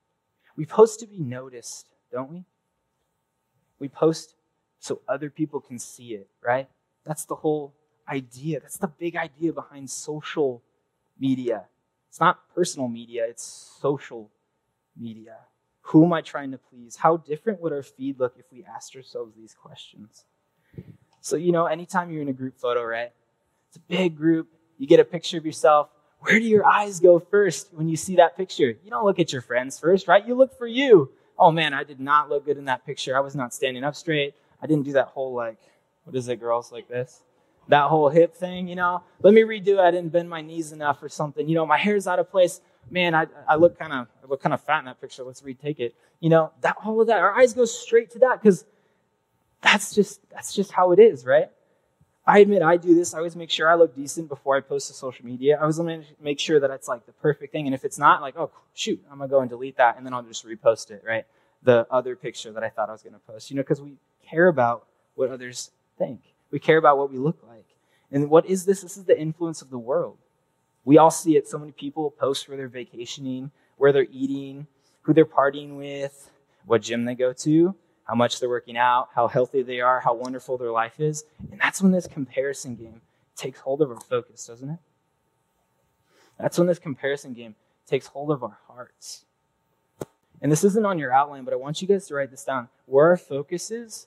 We 0.57 0.67
post 0.67 1.01
to 1.01 1.07
be 1.07 1.19
noticed, 1.19 1.89
don't 2.11 2.31
we? 2.31 2.45
We 3.79 3.89
post 3.89 4.35
so 4.79 5.01
other 5.09 5.31
people 5.31 5.61
can 5.61 5.79
see 5.79 6.15
it, 6.15 6.29
right? 6.43 6.69
That's 7.05 7.25
the 7.25 7.35
whole 7.35 7.75
idea. 8.09 8.61
That's 8.61 8.79
the 8.79 8.89
big 8.89 9.17
idea 9.17 9.53
behind 9.53 9.91
social 9.91 10.63
media. 11.19 11.65
It's 12.09 12.21
not 12.21 12.41
personal 12.55 12.89
media, 12.89 13.27
it's 13.29 13.45
social 13.81 14.31
media. 14.97 15.37
Who 15.83 16.05
am 16.05 16.13
I 16.13 16.23
trying 16.23 16.51
to 16.53 16.59
please? 16.59 16.97
How 16.97 17.19
different 17.19 17.61
would 17.61 17.73
our 17.73 17.83
feed 17.83 18.19
look 18.19 18.35
if 18.39 18.47
we 18.51 18.65
asked 18.65 18.97
ourselves 18.97 19.35
these 19.37 19.55
questions? 19.55 20.25
So, 21.21 21.37
you 21.37 21.53
know, 21.53 21.67
anytime 21.67 22.11
you're 22.11 22.23
in 22.23 22.29
a 22.29 22.33
group 22.33 22.59
photo, 22.59 22.83
right? 22.85 23.13
It's 23.69 23.77
a 23.77 23.81
big 23.81 24.17
group, 24.17 24.49
you 24.79 24.87
get 24.87 25.01
a 25.01 25.05
picture 25.05 25.39
of 25.39 25.45
yourself. 25.45 25.91
Where 26.27 26.41
do 26.41 26.45
your 26.45 26.67
eyes 26.67 26.99
go 26.99 27.19
first 27.19 27.69
when 27.73 27.89
you 27.89 27.97
see 27.97 28.17
that 28.17 28.37
picture? 28.37 28.77
You 28.83 28.91
don't 28.91 29.05
look 29.05 29.19
at 29.19 29.33
your 29.33 29.43
friends 29.43 29.79
first, 29.79 30.09
right? 30.09 30.27
You 30.27 30.35
look 30.35 30.57
for 30.59 30.67
you. 30.67 31.11
Oh 31.39 31.53
man, 31.53 31.73
I 31.73 31.85
did 31.85 32.01
not 32.01 32.29
look 32.29 32.47
good 32.47 32.57
in 32.57 32.65
that 32.65 32.85
picture. 32.85 33.17
I 33.17 33.21
was 33.21 33.37
not 33.37 33.55
standing 33.55 33.85
up 33.85 33.95
straight. 33.95 34.35
I 34.61 34.67
didn't 34.67 34.85
do 34.85 34.93
that 34.93 35.09
whole, 35.09 35.35
like, 35.35 35.59
what 36.05 36.17
is 36.17 36.29
it, 36.29 36.41
girls, 36.41 36.73
like 36.73 36.89
this? 36.89 37.23
That 37.69 37.89
whole 37.89 38.09
hip 38.09 38.35
thing, 38.35 38.69
you 38.69 38.75
know? 38.75 39.03
Let 39.23 39.35
me 39.35 39.43
redo 39.43 39.79
it. 39.79 39.81
I 39.81 39.91
didn't 39.91 40.11
bend 40.11 40.31
my 40.31 40.41
knees 40.41 40.73
enough 40.73 41.03
or 41.03 41.09
something. 41.09 41.49
You 41.49 41.55
know, 41.55 41.67
my 41.67 41.77
hair's 41.77 42.07
out 42.07 42.19
of 42.19 42.31
place 42.31 42.61
man, 42.91 43.15
I, 43.15 43.27
I 43.49 43.57
look 43.57 43.79
kind 43.79 43.93
of 43.93 44.07
I 44.23 44.27
look 44.27 44.43
kind 44.43 44.55
of 44.55 44.63
fat 44.63 44.81
in 44.81 44.85
that 44.87 45.01
picture. 45.01 45.25
Let's 45.25 45.43
retake 45.43 45.81
it. 45.81 45.95
You 46.21 46.31
know, 46.31 46.53
that 46.61 46.77
all 46.85 47.01
of 47.01 47.07
that. 47.09 47.19
Our 47.19 47.35
eyes 47.39 47.55
go 47.55 47.65
straight 47.65 48.11
to 48.13 48.19
that 48.21 48.41
because 48.43 48.65
that's 49.63 49.95
just 49.95 50.21
that's 50.31 50.55
just 50.55 50.73
how 50.73 50.93
it 50.93 50.99
is, 50.99 51.25
right? 51.25 51.51
I 52.27 52.41
admit 52.41 52.61
I 52.63 52.77
do 52.77 52.95
this. 52.95 53.15
I 53.15 53.19
always 53.19 53.37
make 53.37 53.51
sure 53.51 53.69
I 53.69 53.77
look 53.77 53.95
decent 53.95 54.29
before 54.29 54.57
I 54.57 54.61
post 54.61 54.89
to 54.89 54.95
social 54.95 55.25
media. 55.25 55.57
I 55.57 55.61
always 55.61 55.79
make 56.21 56.41
sure 56.41 56.59
that 56.59 56.71
it's 56.71 56.89
like 56.89 57.07
the 57.07 57.13
perfect 57.13 57.53
thing. 57.53 57.67
And 57.67 57.75
if 57.75 57.85
it's 57.85 57.99
not, 57.99 58.21
like, 58.21 58.37
oh 58.37 58.51
shoot, 58.75 59.01
I'm 59.11 59.19
gonna 59.19 59.29
go 59.29 59.41
and 59.41 59.49
delete 59.49 59.77
that, 59.77 59.97
and 59.97 60.05
then 60.05 60.13
I'll 60.13 60.25
just 60.25 60.45
repost 60.45 60.91
it, 60.91 61.05
right? 61.07 61.25
The 61.63 61.87
other 61.91 62.17
picture 62.17 62.51
that 62.53 62.65
I 62.65 62.69
thought 62.69 62.89
I 62.89 62.93
was 62.93 63.03
gonna 63.03 63.21
post, 63.27 63.51
you 63.51 63.57
know, 63.57 63.63
because 63.63 63.81
we 63.81 63.95
care 64.29 64.49
about 64.49 64.87
what 65.15 65.31
others 65.31 65.71
think. 65.99 66.21
We 66.51 66.59
care 66.59 66.79
about 66.79 66.99
what 66.99 67.13
we 67.13 67.19
look 67.19 67.39
like. 67.49 67.65
And 68.11 68.29
what 68.29 68.47
is 68.47 68.65
this? 68.65 68.83
This 68.83 68.97
is 68.97 69.05
the 69.05 69.19
influence 69.19 69.63
of 69.63 69.71
the 69.71 69.79
world. 69.79 70.19
We 70.85 70.99
all 70.99 71.11
see 71.11 71.37
it. 71.37 71.49
So 71.49 71.59
many 71.59 71.73
people 71.73 72.11
post 72.11 72.49
where 72.49 72.57
they're 72.57 72.69
vacationing, 72.69 73.51
where 73.77 73.93
they're 73.93 74.07
eating, 74.11 74.67
who 75.03 75.13
they're 75.13 75.25
partying 75.25 75.77
with, 75.77 76.31
what 76.65 76.83
gym 76.83 77.05
they 77.05 77.15
go 77.15 77.33
to, 77.33 77.75
how 78.07 78.15
much 78.15 78.39
they're 78.39 78.49
working 78.49 78.77
out, 78.77 79.09
how 79.15 79.27
healthy 79.29 79.63
they 79.63 79.81
are, 79.81 80.01
how 80.01 80.15
wonderful 80.15 80.57
their 80.57 80.71
life 80.71 81.01
is. 81.01 81.25
And 81.51 81.61
that's 81.61 81.83
when 81.83 81.93
this 81.93 82.07
comparison 82.07 82.77
game 82.77 83.01
takes 83.37 83.61
hold 83.61 83.83
of 83.83 83.91
our 83.91 84.01
focus, 84.01 84.47
doesn't 84.47 84.71
it? 84.71 84.79
That's 86.39 86.57
when 86.57 86.67
this 86.67 86.79
comparison 86.79 87.33
game 87.33 87.57
takes 87.87 88.07
hold 88.07 88.31
of 88.31 88.43
our 88.43 88.59
hearts. 88.69 89.25
And 90.41 90.53
this 90.53 90.65
isn't 90.65 90.87
on 90.87 90.99
your 90.99 91.13
outline, 91.13 91.45
but 91.45 91.53
I 91.53 91.57
want 91.57 91.83
you 91.83 91.89
guys 91.89 92.07
to 92.09 92.15
write 92.15 92.31
this 92.31 92.45
down. 92.45 92.69
Where 92.85 93.09
our 93.09 93.17
focus 93.17 93.71
is, 93.71 94.07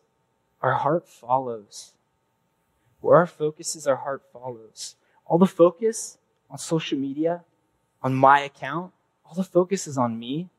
our 0.62 0.76
heart 0.76 1.08
follows. 1.08 1.94
Where 3.02 3.18
our 3.18 3.28
focus 3.28 3.76
is, 3.76 3.88
our 3.88 3.96
heart 3.98 4.24
follows. 4.32 4.96
All 5.26 5.38
the 5.38 5.48
focus 5.48 6.18
on 6.50 6.58
social 6.58 6.98
media, 6.98 7.44
on 8.02 8.14
my 8.14 8.40
account, 8.42 8.94
all 9.26 9.34
the 9.34 9.44
focus 9.44 9.88
is 9.88 9.98
on 9.98 10.18
me. 10.18 10.50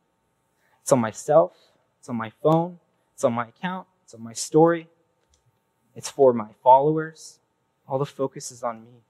It's 0.82 0.92
on 0.92 0.98
myself, 1.00 1.52
it's 1.98 2.08
on 2.08 2.16
my 2.16 2.30
phone, 2.42 2.78
it's 3.20 3.24
on 3.26 3.34
my 3.34 3.48
account, 3.48 3.86
it's 4.02 4.14
on 4.14 4.22
my 4.22 4.32
story, 4.32 4.88
it's 5.94 6.08
for 6.08 6.32
my 6.32 6.48
followers. 6.62 7.38
All 7.86 7.98
the 7.98 8.06
focus 8.06 8.50
is 8.50 8.62
on 8.62 8.82
me. 8.82 9.02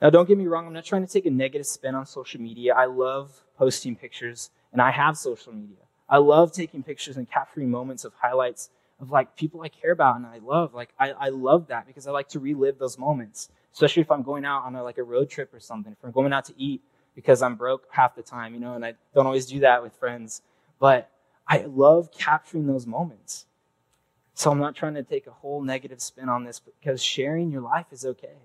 Now, 0.00 0.10
don't 0.10 0.28
get 0.28 0.38
me 0.38 0.46
wrong, 0.46 0.68
I'm 0.68 0.72
not 0.72 0.84
trying 0.84 1.04
to 1.04 1.12
take 1.12 1.26
a 1.26 1.30
negative 1.30 1.66
spin 1.66 1.96
on 1.96 2.06
social 2.06 2.40
media. 2.40 2.74
I 2.74 2.84
love 2.84 3.42
posting 3.58 3.96
pictures, 3.96 4.50
and 4.72 4.80
I 4.80 4.92
have 4.92 5.18
social 5.18 5.52
media. 5.52 5.82
I 6.08 6.18
love 6.18 6.52
taking 6.52 6.84
pictures 6.84 7.16
and 7.16 7.28
capturing 7.28 7.72
moments 7.72 8.04
of 8.04 8.12
highlights 8.14 8.70
of 9.00 9.10
like 9.10 9.34
people 9.34 9.62
I 9.62 9.68
care 9.68 9.90
about 9.90 10.14
and 10.14 10.24
I 10.24 10.38
love. 10.38 10.72
Like 10.72 10.90
I, 10.96 11.10
I 11.10 11.28
love 11.30 11.66
that 11.66 11.88
because 11.88 12.06
I 12.06 12.12
like 12.12 12.28
to 12.28 12.38
relive 12.38 12.78
those 12.78 12.98
moments 12.98 13.48
especially 13.76 14.00
if 14.00 14.10
I'm 14.10 14.22
going 14.22 14.46
out 14.46 14.64
on 14.64 14.74
a, 14.74 14.82
like 14.82 14.96
a 14.96 15.02
road 15.02 15.28
trip 15.28 15.52
or 15.52 15.60
something. 15.60 15.92
If 15.92 15.98
I'm 16.02 16.10
going 16.10 16.32
out 16.32 16.46
to 16.46 16.54
eat 16.56 16.80
because 17.14 17.42
I'm 17.42 17.56
broke 17.56 17.86
half 17.90 18.16
the 18.16 18.22
time, 18.22 18.54
you 18.54 18.60
know, 18.60 18.72
and 18.72 18.82
I 18.82 18.94
don't 19.14 19.26
always 19.26 19.44
do 19.44 19.60
that 19.60 19.82
with 19.82 19.92
friends. 19.92 20.40
But 20.80 21.10
I 21.48 21.58
love 21.66 22.10
capturing 22.12 22.66
those 22.66 22.86
moments. 22.86 23.46
So 24.34 24.50
I'm 24.50 24.58
not 24.58 24.74
trying 24.74 24.94
to 24.94 25.02
take 25.02 25.26
a 25.26 25.30
whole 25.30 25.62
negative 25.62 26.00
spin 26.00 26.28
on 26.28 26.44
this 26.44 26.60
because 26.60 27.02
sharing 27.02 27.50
your 27.50 27.62
life 27.62 27.86
is 27.90 28.04
okay. 28.04 28.36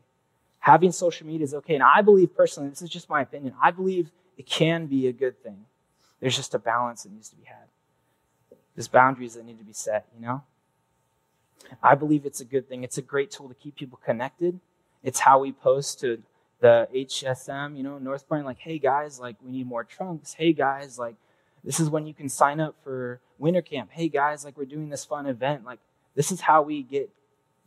Having 0.59 0.91
social 0.91 1.27
media 1.27 1.43
is 1.43 1.53
okay. 1.53 1.73
And 1.73 1.83
I 1.83 2.01
believe 2.01 2.35
personally, 2.35 2.69
this 2.69 2.81
is 2.81 2.89
just 2.89 3.09
my 3.09 3.21
opinion, 3.21 3.53
I 3.61 3.71
believe 3.71 4.11
it 4.37 4.45
can 4.45 4.85
be 4.85 5.07
a 5.07 5.11
good 5.11 5.41
thing. 5.43 5.65
There's 6.19 6.35
just 6.35 6.53
a 6.53 6.59
balance 6.59 7.03
that 7.03 7.11
needs 7.11 7.29
to 7.29 7.35
be 7.35 7.45
had. 7.45 7.67
There's 8.75 8.87
boundaries 8.87 9.33
that 9.33 9.45
need 9.45 9.57
to 9.57 9.65
be 9.65 9.73
set, 9.73 10.05
you 10.15 10.25
know? 10.25 10.43
I 11.81 11.95
believe 11.95 12.25
it's 12.25 12.41
a 12.41 12.45
good 12.45 12.69
thing. 12.69 12.83
It's 12.83 12.97
a 12.97 13.01
great 13.01 13.31
tool 13.31 13.49
to 13.49 13.55
keep 13.55 13.75
people 13.75 13.99
connected 14.03 14.59
it's 15.03 15.19
how 15.19 15.39
we 15.39 15.51
post 15.51 15.99
to 16.01 16.21
the 16.59 16.87
HSM, 16.93 17.75
you 17.75 17.83
know, 17.83 17.97
North 17.97 18.27
Point, 18.27 18.45
like, 18.45 18.59
hey 18.59 18.77
guys, 18.77 19.19
like, 19.19 19.35
we 19.43 19.51
need 19.51 19.67
more 19.67 19.83
trunks. 19.83 20.33
Hey 20.33 20.53
guys, 20.53 20.99
like, 20.99 21.15
this 21.63 21.79
is 21.79 21.89
when 21.89 22.05
you 22.05 22.13
can 22.13 22.29
sign 22.29 22.59
up 22.59 22.75
for 22.83 23.19
winter 23.37 23.61
camp. 23.61 23.89
Hey 23.91 24.09
guys, 24.09 24.43
like, 24.45 24.57
we're 24.57 24.65
doing 24.65 24.89
this 24.89 25.05
fun 25.05 25.25
event. 25.25 25.65
Like, 25.65 25.79
this 26.15 26.31
is 26.31 26.41
how 26.41 26.61
we 26.61 26.83
get 26.83 27.09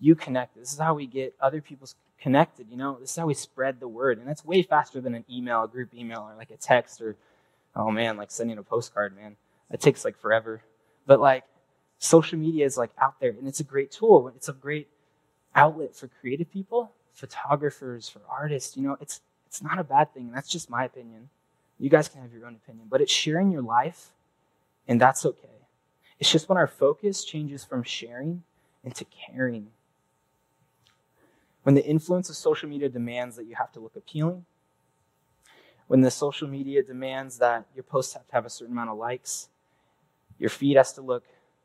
you 0.01 0.15
connected. 0.15 0.63
This 0.63 0.73
is 0.73 0.79
how 0.79 0.95
we 0.95 1.07
get 1.07 1.35
other 1.41 1.61
people 1.61 1.89
connected, 2.21 2.67
you 2.71 2.77
know? 2.77 2.99
This 3.01 3.11
is 3.11 3.17
how 3.17 3.27
we 3.27 3.35
spread 3.35 3.81
the 3.81 3.89
word. 3.89 4.19
And 4.19 4.27
that's 4.27 4.45
way 4.45 4.63
faster 4.63 5.01
than 5.01 5.15
an 5.15 5.25
email, 5.31 5.65
a 5.65 5.69
group 5.69 5.95
email, 5.95 6.21
or 6.21 6.37
like 6.37 6.51
a 6.51 6.57
text, 6.57 7.01
or, 7.01 7.17
oh 7.75 7.91
man, 7.91 8.17
like 8.17 8.31
sending 8.31 8.59
a 8.59 8.63
postcard, 8.63 9.17
man. 9.17 9.37
It 9.71 9.81
takes 9.81 10.05
like 10.05 10.19
forever. 10.19 10.63
But 11.07 11.21
like, 11.21 11.45
social 11.99 12.39
media 12.39 12.67
is 12.67 12.77
like 12.77 12.91
out 13.01 13.21
there, 13.21 13.31
and 13.31 13.49
it's 13.49 13.61
a 13.61 13.65
great 13.65 13.91
tool. 13.91 14.33
It's 14.35 14.49
a 14.49 14.53
great 14.53 14.89
outlet 15.55 15.95
for 15.95 16.09
creative 16.09 16.51
people 16.51 16.93
photographers, 17.15 18.09
for 18.09 18.21
artists. 18.29 18.77
You 18.77 18.83
know, 18.83 18.97
it's 19.01 19.21
it's 19.47 19.63
not 19.63 19.79
a 19.79 19.85
bad 19.85 20.13
thing. 20.13 20.33
That's 20.33 20.49
just 20.49 20.69
my 20.69 20.85
opinion. 20.85 21.31
You 21.85 21.91
guys 21.91 22.09
can 22.09 22.23
have 22.23 22.33
your 22.33 22.47
own 22.47 22.55
opinion, 22.55 22.87
but 22.89 23.03
it's 23.03 23.13
sharing 23.13 23.51
your 23.51 23.61
life, 23.61 24.13
and 24.89 24.99
that's 24.99 25.27
okay. 25.27 25.67
It's 26.19 26.33
just 26.33 26.49
when 26.49 26.57
our 26.57 26.67
focus 26.67 27.27
changes 27.27 27.63
from 27.63 27.83
sharing 27.83 28.43
into 28.83 29.05
caring. 29.05 29.67
When 31.63 31.75
the 31.75 31.85
influence 31.85 32.31
of 32.31 32.37
social 32.37 32.71
media 32.71 32.89
demands 32.89 33.37
that 33.37 33.45
you 33.45 33.55
have 33.57 33.71
to 33.73 33.81
look 33.81 33.97
appealing, 33.97 34.47
when 35.87 36.01
the 36.01 36.11
social 36.11 36.49
media 36.49 36.83
demands 36.83 37.37
that 37.37 37.67
your 37.75 37.85
posts 37.85 38.15
have 38.15 38.27
to 38.29 38.33
have 38.33 38.47
a 38.47 38.51
certain 38.51 38.73
amount 38.73 38.89
of 38.89 38.97
likes, 38.97 39.51
your 40.39 40.49
feed 40.49 40.79
has 40.79 40.95
to 40.95 41.03
look 41.03 41.25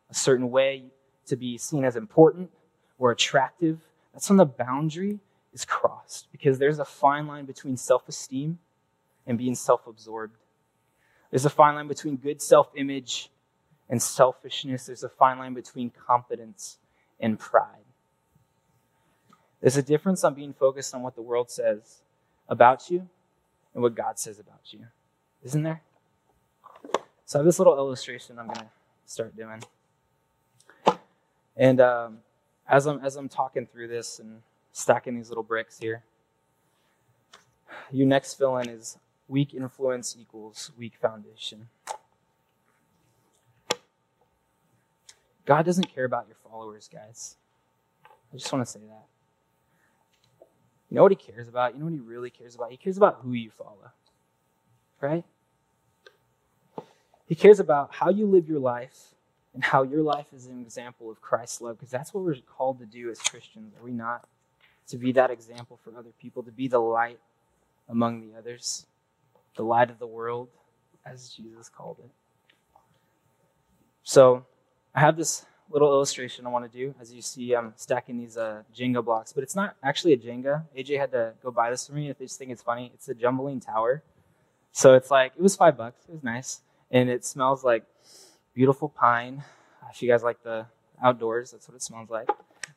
a 0.10 0.14
certain 0.14 0.52
way 0.52 0.88
to 1.28 1.38
be 1.38 1.58
seen 1.58 1.86
as 1.86 1.96
important 1.96 2.52
or 2.98 3.12
attractive, 3.12 3.80
that's 4.12 4.30
when 4.30 4.36
the 4.36 4.46
boundary 4.46 5.20
is 5.54 5.64
crossed 5.64 6.30
because 6.34 6.60
there's 6.60 6.80
a 6.80 6.84
fine 6.84 7.26
line 7.26 7.46
between 7.46 7.78
self 7.78 8.10
esteem 8.10 8.60
and 9.30 9.38
being 9.38 9.56
self 9.56 9.88
absorbed. 9.88 10.36
There's 11.30 11.46
a 11.46 11.50
fine 11.50 11.76
line 11.76 11.88
between 11.88 12.18
good 12.18 12.42
self 12.42 12.68
image 12.76 13.30
and 13.90 14.02
selfishness. 14.02 14.88
There's 14.88 15.04
a 15.04 15.10
fine 15.10 15.38
line 15.38 15.54
between 15.54 15.92
confidence 15.92 16.80
and 17.20 17.40
pride. 17.40 17.86
There's 19.62 19.78
a 19.78 19.84
difference 19.84 20.24
on 20.24 20.34
being 20.34 20.54
focused 20.54 20.96
on 20.96 21.04
what 21.04 21.16
the 21.16 21.22
world 21.22 21.52
says 21.52 22.02
about 22.48 22.90
you 22.90 23.08
and 23.74 23.84
what 23.84 23.96
God 23.96 24.18
says 24.18 24.40
about 24.40 24.74
you. 24.74 24.88
Isn't 25.44 25.64
there? 25.64 25.84
So 27.26 27.38
I 27.38 27.40
have 27.40 27.46
this 27.46 27.60
little 27.60 27.78
illustration 27.78 28.40
I'm 28.40 28.48
going 28.48 28.60
to 28.60 28.70
start 29.06 29.36
doing. 29.36 29.62
And 31.56 31.80
um, 31.80 32.18
as 32.68 32.88
I'm 32.88 33.00
as 33.06 33.16
I'm 33.16 33.30
talking 33.30 33.68
through 33.68 33.90
this 33.90 34.18
and 34.18 34.42
stacking 34.72 35.16
these 35.16 35.30
little 35.30 35.44
bricks 35.44 35.78
here. 35.78 36.04
Your 37.92 38.08
next 38.08 38.36
fill 38.36 38.58
in 38.58 38.70
is 38.70 38.98
weak 39.30 39.54
influence 39.54 40.18
equals 40.20 40.72
weak 40.78 40.96
foundation. 41.02 41.70
God 45.46 45.66
doesn't 45.66 45.94
care 45.94 46.04
about 46.04 46.28
your 46.28 46.36
followers, 46.50 46.90
guys. 46.92 47.38
I 48.06 48.38
just 48.38 48.52
want 48.52 48.66
to 48.66 48.72
say 48.72 48.80
that. 48.80 49.06
You 50.90 50.96
know 50.96 51.04
what 51.04 51.12
he 51.12 51.16
cares 51.16 51.48
about? 51.48 51.74
You 51.74 51.80
know 51.80 51.86
what 51.86 51.94
he 51.94 52.00
really 52.00 52.30
cares 52.30 52.56
about? 52.56 52.72
He 52.72 52.78
cares 52.78 52.98
about 52.98 53.20
who 53.24 53.32
you 53.32 53.52
follow, 53.52 53.92
right? 55.00 55.24
He 57.28 57.36
cares 57.36 57.60
about 57.60 57.94
how 57.96 58.10
you 58.10 58.26
live 58.26 58.50
your 58.50 58.60
life 58.60 59.14
and 59.54 59.64
how 59.64 59.84
your 59.84 60.02
life 60.02 60.28
is 60.36 60.48
an 60.48 60.60
example 60.60 61.10
of 61.10 61.22
Christ's 61.22 61.62
love, 61.62 61.78
because 61.78 61.92
that's 61.92 62.14
what 62.14 62.24
we're 62.24 62.36
called 62.48 62.80
to 62.80 62.86
do 62.86 63.10
as 63.10 63.20
Christians, 63.20 63.74
are 63.80 63.86
we 63.86 63.92
not? 63.92 64.28
to 64.90 64.98
be 64.98 65.12
that 65.14 65.30
example 65.30 65.80
for 65.84 65.96
other 65.98 66.10
people, 66.20 66.44
to 66.44 66.52
be 66.52 66.68
the 66.68 66.80
light 66.80 67.20
among 67.88 68.22
the 68.22 68.38
others, 68.38 68.86
the 69.60 69.66
light 69.66 69.90
of 69.90 70.00
the 70.00 70.08
world, 70.08 70.48
as 71.06 71.34
Jesus 71.34 71.68
called 71.68 71.98
it. 72.00 72.10
So 74.04 74.46
I 74.96 75.02
have 75.02 75.18
this 75.18 75.46
little 75.70 75.90
illustration 75.90 76.48
I 76.48 76.50
want 76.50 76.72
to 76.72 76.78
do. 76.78 76.96
As 77.02 77.12
you 77.12 77.22
see, 77.22 77.54
I'm 77.54 77.74
stacking 77.76 78.18
these 78.18 78.38
uh, 78.38 78.64
Jenga 78.74 79.04
blocks, 79.04 79.34
but 79.34 79.44
it's 79.44 79.58
not 79.58 79.76
actually 79.84 80.14
a 80.14 80.18
Jenga. 80.18 80.64
AJ 80.78 80.98
had 80.98 81.12
to 81.12 81.34
go 81.44 81.52
buy 81.52 81.72
this 81.72 81.86
for 81.86 81.92
me. 81.92 82.10
If 82.10 82.18
they 82.18 82.24
just 82.24 82.40
think 82.40 82.52
it's 82.52 82.62
funny, 82.62 82.90
it's 82.94 83.10
a 83.10 83.14
Jumbling 83.14 83.60
Tower. 83.60 84.02
So 84.72 84.94
it's 84.94 85.12
like, 85.12 85.34
it 85.36 85.42
was 85.42 85.58
five 85.58 85.76
bucks. 85.76 86.06
It 86.08 86.14
was 86.14 86.24
nice. 86.24 86.62
And 86.90 87.10
it 87.10 87.26
smells 87.26 87.62
like 87.62 87.84
beautiful 88.54 88.88
pine. 88.88 89.44
If 89.92 90.02
you 90.02 90.08
guys 90.08 90.24
like 90.24 90.42
the 90.42 90.68
outdoors, 91.04 91.52
that's 91.52 91.68
what 91.68 91.76
it 91.76 91.84
smells 91.84 92.10
like. 92.10 92.30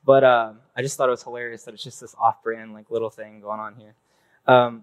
But 0.05 0.25
um, 0.25 0.59
I 0.77 0.83
just 0.83 0.97
thought 0.97 1.07
it 1.09 1.13
was 1.13 1.23
hilarious 1.23 1.63
that 1.63 1.75
it's 1.75 1.85
just 1.85 2.01
this 2.01 2.17
off-brand 2.19 2.75
like 2.75 2.91
little 2.91 3.11
thing 3.11 3.41
going 3.41 3.61
on 3.61 3.77
here. 3.77 3.95
Um, 4.49 4.83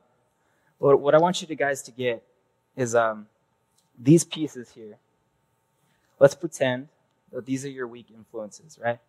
What, 0.80 1.00
what 1.00 1.14
I 1.14 1.20
want 1.20 1.42
you 1.42 1.48
to 1.48 1.56
guys 1.56 1.82
to 1.84 1.92
get 1.92 2.24
is 2.76 2.96
um, 2.96 3.28
these 3.98 4.24
pieces 4.24 4.72
here. 4.72 4.98
Let's 6.20 6.36
pretend 6.36 6.88
that 7.32 7.46
these 7.46 7.66
are 7.66 7.70
your 7.70 7.88
weak 7.88 8.08
influences, 8.14 8.80
right? 8.84 9.00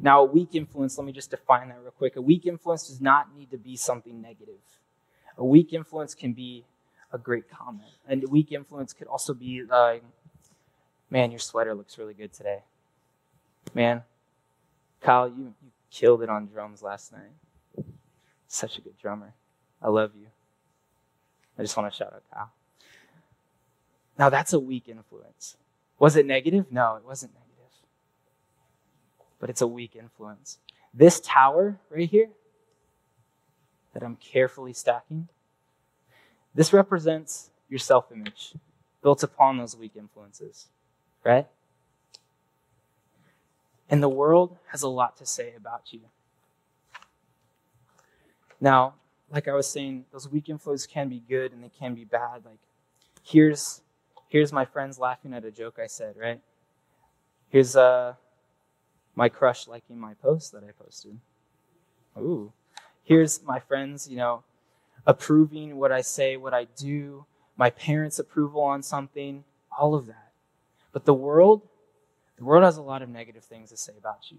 Now, 0.00 0.22
a 0.22 0.24
weak 0.24 0.50
influence, 0.54 0.98
let 0.98 1.06
me 1.06 1.12
just 1.12 1.30
define 1.30 1.68
that 1.68 1.78
real 1.80 1.92
quick. 1.92 2.16
A 2.16 2.20
weak 2.20 2.46
influence 2.46 2.88
does 2.88 3.00
not 3.00 3.34
need 3.36 3.50
to 3.52 3.56
be 3.56 3.76
something 3.76 4.20
negative. 4.20 4.60
A 5.36 5.44
weak 5.44 5.72
influence 5.72 6.14
can 6.14 6.32
be 6.32 6.64
a 7.12 7.18
great 7.18 7.48
comment. 7.48 7.92
And 8.06 8.24
a 8.24 8.26
weak 8.26 8.52
influence 8.52 8.92
could 8.92 9.06
also 9.06 9.34
be 9.34 9.62
like, 9.62 10.02
man, 11.10 11.30
your 11.30 11.38
sweater 11.38 11.74
looks 11.74 11.96
really 11.96 12.14
good 12.14 12.32
today. 12.32 12.64
Man, 13.72 14.02
Kyle, 15.00 15.28
you, 15.28 15.54
you 15.62 15.70
killed 15.90 16.22
it 16.22 16.28
on 16.28 16.46
drums 16.46 16.82
last 16.82 17.12
night. 17.12 17.84
Such 18.48 18.78
a 18.78 18.80
good 18.80 18.98
drummer. 18.98 19.34
I 19.80 19.88
love 19.88 20.10
you. 20.18 20.26
I 21.58 21.62
just 21.62 21.76
want 21.76 21.92
to 21.92 21.96
shout 21.96 22.12
out 22.12 22.22
Kyle. 22.32 22.52
Now, 24.18 24.28
that's 24.30 24.52
a 24.52 24.60
weak 24.60 24.88
influence. 24.88 25.56
Was 25.98 26.16
it 26.16 26.26
negative? 26.26 26.66
No, 26.70 26.96
it 26.96 27.04
wasn't 27.04 27.32
negative. 27.34 27.48
But 29.40 29.50
it's 29.50 29.60
a 29.60 29.66
weak 29.66 29.94
influence. 29.96 30.58
This 30.92 31.20
tower 31.20 31.78
right 31.90 32.08
here 32.08 32.30
that 33.92 34.02
I'm 34.02 34.16
carefully 34.16 34.72
stacking, 34.72 35.28
this 36.54 36.72
represents 36.72 37.50
your 37.68 37.78
self 37.78 38.10
image 38.12 38.54
built 39.02 39.22
upon 39.22 39.58
those 39.58 39.76
weak 39.76 39.92
influences, 39.96 40.66
right? 41.24 41.46
And 43.88 44.02
the 44.02 44.08
world 44.08 44.58
has 44.68 44.82
a 44.82 44.88
lot 44.88 45.16
to 45.18 45.26
say 45.26 45.54
about 45.56 45.92
you. 45.92 46.00
Now, 48.60 48.94
like 49.30 49.48
I 49.48 49.54
was 49.54 49.68
saying, 49.68 50.06
those 50.12 50.28
weak 50.28 50.48
influences 50.48 50.86
can 50.86 51.08
be 51.08 51.22
good 51.28 51.52
and 51.52 51.62
they 51.62 51.70
can 51.70 51.94
be 51.94 52.04
bad. 52.04 52.44
Like, 52.44 52.58
here's 53.22 53.82
here's 54.28 54.52
my 54.52 54.64
friends 54.64 54.98
laughing 54.98 55.34
at 55.34 55.44
a 55.44 55.50
joke 55.50 55.78
I 55.82 55.86
said, 55.86 56.16
right? 56.16 56.40
Here's 57.48 57.76
uh 57.76 58.14
my 59.14 59.28
crush 59.28 59.66
liking 59.66 59.98
my 59.98 60.14
post 60.14 60.52
that 60.52 60.62
I 60.62 60.70
posted. 60.82 61.18
Ooh. 62.16 62.52
Here's 63.02 63.42
my 63.42 63.58
friends, 63.58 64.08
you 64.08 64.16
know, 64.16 64.44
approving 65.06 65.76
what 65.76 65.90
I 65.90 66.02
say, 66.02 66.36
what 66.36 66.54
I 66.54 66.64
do, 66.76 67.24
my 67.56 67.70
parents' 67.70 68.18
approval 68.18 68.62
on 68.62 68.82
something, 68.82 69.44
all 69.76 69.94
of 69.94 70.06
that. 70.06 70.32
But 70.92 71.04
the 71.04 71.14
world, 71.14 71.62
the 72.36 72.44
world 72.44 72.64
has 72.64 72.76
a 72.76 72.82
lot 72.82 73.02
of 73.02 73.08
negative 73.08 73.44
things 73.44 73.70
to 73.70 73.76
say 73.76 73.94
about 73.98 74.30
you. 74.30 74.38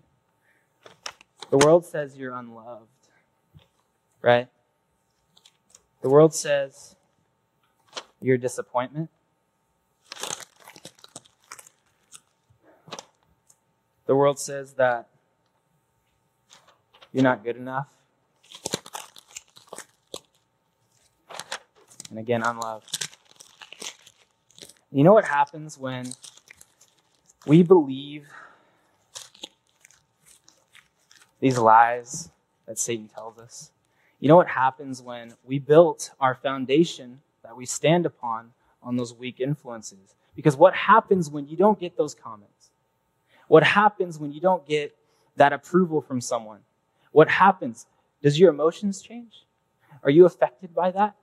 The 1.50 1.58
world 1.58 1.86
says 1.86 2.15
you're 2.15 2.36
unloved, 2.36 2.88
right? 4.22 4.48
The 6.01 6.10
world 6.10 6.34
says 6.34 6.96
you're 8.22 8.36
a 8.36 8.39
disappointment. 8.39 9.10
The 14.06 14.15
world 14.15 14.39
says 14.39 14.74
that 14.74 15.08
you're 17.13 17.24
not 17.24 17.44
good 17.44 17.58
enough. 17.58 17.88
And 22.10 22.18
again, 22.18 22.41
unloved. 22.44 23.08
You 24.91 25.03
know 25.03 25.13
what 25.13 25.25
happens 25.25 25.77
when 25.77 26.13
we 27.46 27.62
believe 27.62 28.27
these 31.39 31.58
lies 31.58 32.29
that 32.65 32.79
Satan 32.79 33.08
tells 33.08 33.38
us? 33.38 33.72
You 34.19 34.27
know 34.27 34.35
what 34.35 34.47
happens 34.47 35.01
when 35.01 35.33
we 35.45 35.59
built 35.59 36.11
our 36.19 36.35
foundation 36.35 37.21
that 37.43 37.55
we 37.55 37.65
stand 37.65 38.05
upon 38.05 38.51
on 38.83 38.97
those 38.97 39.13
weak 39.13 39.39
influences? 39.39 40.15
Because 40.35 40.57
what 40.57 40.75
happens 40.75 41.29
when 41.29 41.47
you 41.47 41.55
don't 41.55 41.79
get 41.79 41.97
those 41.97 42.13
comments? 42.13 42.69
What 43.48 43.63
happens 43.63 44.20
when 44.20 44.31
you 44.31 44.41
don't 44.41 44.65
get 44.65 44.96
that 45.37 45.53
approval 45.53 46.01
from 46.01 46.22
someone? 46.22 46.59
What 47.11 47.29
happens? 47.29 47.87
Does 48.22 48.39
your 48.39 48.50
emotions 48.50 49.01
change? 49.01 49.46
Are 50.03 50.09
you 50.09 50.25
affected 50.25 50.74
by 50.75 50.91
that? 50.91 51.15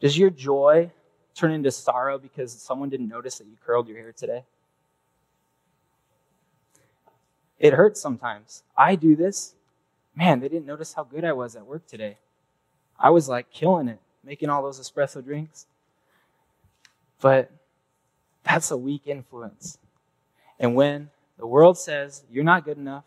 Does 0.00 0.16
your 0.16 0.30
joy 0.30 0.90
turn 1.34 1.52
into 1.52 1.70
sorrow 1.70 2.18
because 2.18 2.52
someone 2.52 2.88
didn't 2.88 3.08
notice 3.08 3.38
that 3.38 3.46
you 3.46 3.56
curled 3.64 3.88
your 3.88 3.98
hair 3.98 4.12
today? 4.12 4.44
It 7.58 7.74
hurts 7.74 8.00
sometimes. 8.00 8.62
I 8.76 8.96
do 8.96 9.14
this 9.14 9.54
man, 10.14 10.40
they 10.40 10.48
didn't 10.48 10.66
notice 10.66 10.94
how 10.94 11.04
good 11.04 11.24
I 11.24 11.32
was 11.32 11.56
at 11.56 11.66
work 11.66 11.86
today. 11.86 12.18
I 12.98 13.10
was 13.10 13.28
like 13.28 13.50
killing 13.50 13.88
it, 13.88 13.98
making 14.22 14.48
all 14.48 14.62
those 14.62 14.80
espresso 14.80 15.24
drinks. 15.24 15.66
But 17.20 17.50
that's 18.44 18.70
a 18.70 18.76
weak 18.76 19.02
influence. 19.06 19.78
And 20.58 20.74
when 20.74 21.10
the 21.38 21.46
world 21.46 21.78
says 21.78 22.24
you're 22.30 22.44
not 22.44 22.64
good 22.64 22.76
enough, 22.76 23.04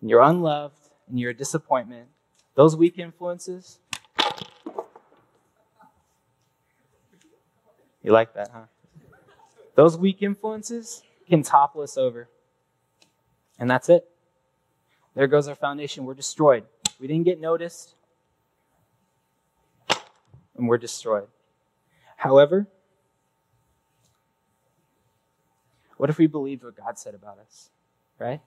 and 0.00 0.08
you're 0.08 0.22
unloved, 0.22 0.76
and 1.08 1.18
you're 1.18 1.30
a 1.30 1.34
disappointment, 1.34 2.08
those 2.54 2.76
weak 2.76 2.98
influences, 2.98 3.78
you 8.02 8.12
like 8.12 8.34
that, 8.34 8.50
huh? 8.52 8.64
Those 9.74 9.96
weak 9.96 10.22
influences 10.22 11.02
can 11.28 11.42
topple 11.42 11.82
us 11.82 11.96
over. 11.96 12.28
And 13.58 13.70
that's 13.70 13.88
it. 13.88 14.08
There 15.18 15.26
goes 15.26 15.48
our 15.48 15.56
foundation. 15.56 16.04
We're 16.04 16.14
destroyed. 16.14 16.62
We 17.00 17.08
didn't 17.08 17.24
get 17.24 17.40
noticed, 17.40 17.96
and 20.56 20.68
we're 20.68 20.78
destroyed. 20.78 21.26
However, 22.16 22.68
what 25.96 26.08
if 26.08 26.18
we 26.18 26.28
believed 26.28 26.62
what 26.62 26.76
God 26.76 27.00
said 27.00 27.16
about 27.16 27.40
us, 27.40 27.70
right? 28.20 28.40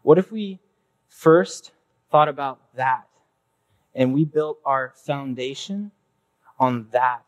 What 0.00 0.16
if 0.16 0.32
we 0.32 0.60
first 1.08 1.72
thought 2.10 2.28
about 2.30 2.58
that 2.74 3.06
and 3.94 4.14
we 4.14 4.24
built 4.24 4.58
our 4.64 4.94
foundation 5.04 5.90
on 6.58 6.86
that 6.92 7.22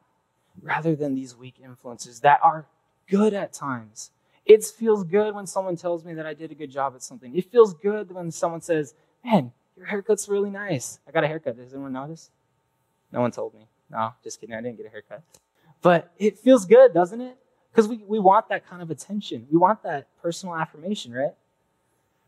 rather 0.63 0.97
than 0.97 1.15
these 1.15 1.37
weak 1.37 1.57
influences 1.63 2.21
that 2.21 2.41
are 2.43 2.65
good 3.11 3.35
at 3.35 3.53
times 3.53 4.11
it 4.49 4.65
feels 4.65 5.05
good 5.05 5.35
when 5.35 5.47
someone 5.47 5.77
tells 5.77 6.05
me 6.05 6.15
that 6.15 6.27
I 6.27 6.33
did 6.33 6.51
a 6.51 6.55
good 6.55 6.71
job 6.71 6.95
at 6.97 7.03
something. 7.03 7.37
It 7.37 7.53
feels 7.53 7.75
good 7.75 8.11
when 8.11 8.31
someone 8.33 8.63
says, 8.63 8.95
Man, 9.23 9.53
your 9.77 9.87
haircut's 9.87 10.29
really 10.29 10.49
nice. 10.49 10.99
I 11.07 11.13
got 11.13 11.23
a 11.23 11.29
haircut. 11.29 11.57
Does 11.57 11.75
anyone 11.75 11.93
notice? 11.93 12.31
No 13.13 13.21
one 13.21 13.31
told 13.31 13.55
me. 13.55 13.69
No, 13.91 14.15
just 14.25 14.41
kidding. 14.41 14.55
I 14.55 14.63
didn't 14.63 14.79
get 14.79 14.87
a 14.87 14.89
haircut. 14.89 15.23
But 15.83 16.13
it 16.19 16.39
feels 16.39 16.65
good, 16.65 16.95
doesn't 16.95 17.21
it? 17.21 17.37
Because 17.71 17.89
we, 17.89 17.99
we 18.07 18.19
want 18.19 18.49
that 18.49 18.67
kind 18.67 18.81
of 18.81 18.91
attention. 18.91 19.47
We 19.51 19.59
want 19.59 19.83
that 19.83 20.09
personal 20.23 20.57
affirmation, 20.57 21.13
right? 21.13 21.35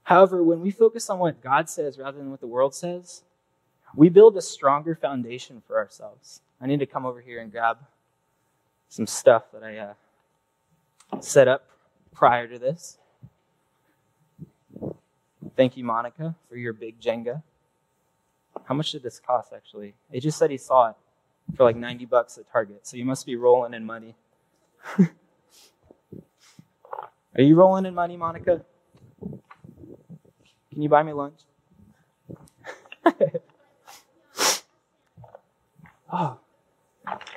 However, 0.03 0.43
when 0.43 0.61
we 0.61 0.71
focus 0.71 1.09
on 1.09 1.19
what 1.19 1.41
God 1.41 1.71
says 1.71 1.99
rather 1.99 2.19
than 2.19 2.31
what 2.31 2.41
the 2.41 2.47
world 2.47 2.75
says, 2.75 3.23
we 3.95 4.09
build 4.09 4.37
a 4.37 4.43
stronger 4.43 4.95
foundation 4.95 5.63
for 5.67 5.79
ourselves. 5.79 6.43
I 6.61 6.67
need 6.67 6.81
to 6.81 6.87
come 6.87 7.07
over 7.07 7.21
here 7.21 7.41
and 7.41 7.51
grab 7.51 7.79
some 8.89 9.07
stuff 9.07 9.45
that 9.53 9.63
I 9.63 9.79
uh, 9.79 11.21
set 11.21 11.49
up 11.49 11.65
prior 12.13 12.47
to 12.49 12.59
this. 12.59 12.99
Thank 15.57 15.77
you, 15.77 15.85
Monica, 15.85 16.35
for 16.49 16.57
your 16.57 16.73
big 16.73 17.01
Jenga. 17.01 17.43
How 18.65 18.75
much 18.75 18.93
did 18.93 19.03
this 19.03 19.21
cost, 19.21 19.53
actually? 19.55 19.95
It 20.13 20.21
just 20.21 20.39
said 20.39 20.51
he 20.51 20.59
saw 20.59 20.91
it 20.91 20.97
for 21.57 21.65
like 21.65 21.77
90 21.77 22.05
bucks 22.07 22.39
at 22.39 22.51
Target, 22.51 22.87
so 22.87 22.97
you 22.97 23.05
must 23.05 23.27
be 23.27 23.37
rolling 23.37 23.75
in 23.75 23.85
money. 23.85 24.15
Are 24.99 25.11
you 27.43 27.55
rolling 27.55 27.87
in 27.87 27.95
money, 27.95 28.17
Monica? 28.17 28.63
Can 30.73 30.83
you 30.83 30.89
buy 30.89 31.03
me 31.03 31.13
lunch? 31.13 31.41
oh, 36.13 36.39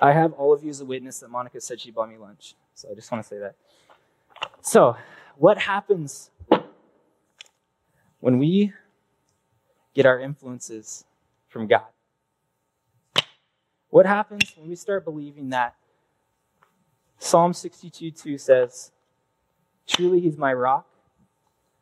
I 0.01 0.11
have 0.11 0.33
all 0.33 0.53
of 0.53 0.63
you 0.63 0.69
as 0.69 0.81
a 0.81 0.85
witness 0.85 1.19
that 1.19 1.29
Monica 1.29 1.61
said 1.61 1.79
she 1.79 1.91
bought 1.91 2.09
me 2.09 2.17
lunch. 2.17 2.55
So 2.73 2.89
I 2.91 2.95
just 2.95 3.11
want 3.11 3.23
to 3.23 3.27
say 3.27 3.37
that. 3.39 3.55
So, 4.65 4.95
what 5.35 5.57
happens 5.57 6.31
when 8.21 8.39
we 8.39 8.71
get 9.93 10.05
our 10.05 10.17
influences 10.17 11.03
from 11.49 11.67
God? 11.67 11.83
What 13.89 14.05
happens 14.05 14.53
when 14.55 14.69
we 14.69 14.75
start 14.75 15.03
believing 15.03 15.49
that 15.49 15.75
Psalm 17.19 17.51
62 17.51 18.11
2 18.11 18.37
says, 18.37 18.93
Truly, 19.85 20.21
He's 20.21 20.37
my 20.37 20.53
rock 20.53 20.87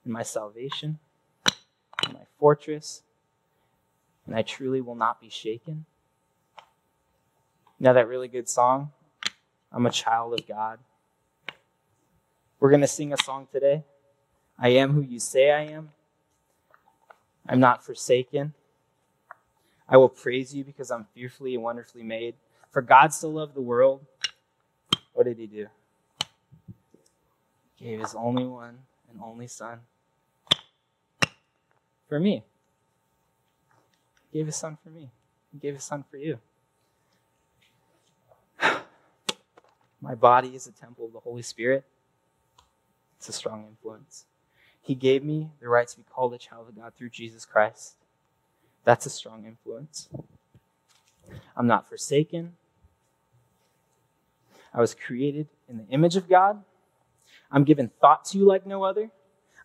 and 0.04 0.12
my 0.12 0.24
salvation, 0.24 0.98
and 2.04 2.13
my 2.13 2.26
fortress, 2.39 3.04
and 4.26 4.36
I 4.36 4.41
truly 4.41 4.82
will 4.82 4.96
not 4.96 5.22
be 5.22 5.30
shaken? 5.30 5.86
You 7.78 7.84
know 7.86 7.94
that 7.94 8.08
really 8.08 8.28
good 8.28 8.50
song? 8.50 8.89
I'm 9.72 9.86
a 9.86 9.91
child 9.91 10.34
of 10.34 10.48
God. 10.48 10.80
We're 12.62 12.69
going 12.69 12.82
to 12.82 12.88
sing 12.88 13.12
a 13.12 13.17
song 13.17 13.47
today. 13.52 13.84
I 14.58 14.69
am 14.69 14.93
who 14.93 15.02
you 15.02 15.19
say 15.19 15.50
I 15.50 15.62
am. 15.62 15.89
I'm 17.50 17.60
not 17.60 17.84
forsaken. 17.84 18.54
I 19.89 19.97
will 19.97 20.10
praise 20.10 20.54
you 20.54 20.63
because 20.63 20.91
I'm 20.91 21.08
fearfully 21.15 21.56
and 21.56 21.63
wonderfully 21.63 22.04
made. 22.04 22.36
For 22.69 22.84
God 22.84 23.15
so 23.15 23.32
loved 23.32 23.56
the 23.56 23.62
world. 23.62 24.06
What 25.13 25.24
did 25.24 25.39
he 25.39 25.47
do? 25.47 25.69
He 27.78 27.86
gave 27.86 28.00
his 28.00 28.13
only 28.13 28.45
one 28.45 28.78
and 29.10 29.19
only 29.24 29.47
son 29.47 29.80
for 32.08 32.19
me. 32.19 32.43
He 34.32 34.38
gave 34.38 34.45
his 34.45 34.56
son 34.56 34.78
for 34.84 34.91
me. 34.91 35.10
He 35.52 35.58
gave 35.58 35.74
his 35.74 35.84
son 35.84 36.06
for 36.12 36.17
you. 36.17 36.38
My 40.00 40.13
body 40.13 40.50
is 40.50 40.67
a 40.67 40.71
temple 40.71 41.08
of 41.08 41.13
the 41.13 41.19
Holy 41.21 41.41
Spirit. 41.41 41.86
It's 43.22 43.30
a 43.30 43.34
strong 43.34 43.68
influence. 43.70 44.26
He 44.82 44.96
gave 44.96 45.24
me 45.24 45.52
the 45.62 45.70
right 45.70 45.88
to 45.88 45.96
be 45.96 46.02
called 46.12 46.34
a 46.34 46.40
child 46.40 46.68
of 46.68 46.76
God 46.76 46.94
through 46.98 47.12
Jesus 47.12 47.46
Christ. 47.46 47.94
That's 48.84 49.06
a 49.06 49.12
strong 49.12 49.46
influence. 49.46 50.10
I'm 51.56 51.68
not 51.68 51.88
forsaken. 51.88 52.54
I 54.74 54.82
was 54.82 54.96
created 54.96 55.50
in 55.70 55.78
the 55.78 55.86
image 55.92 56.16
of 56.16 56.28
God. 56.28 56.64
I'm 57.52 57.64
given 57.64 57.92
thought 58.02 58.26
to 58.30 58.40
like 58.40 58.66
no 58.66 58.84
other. 58.84 59.12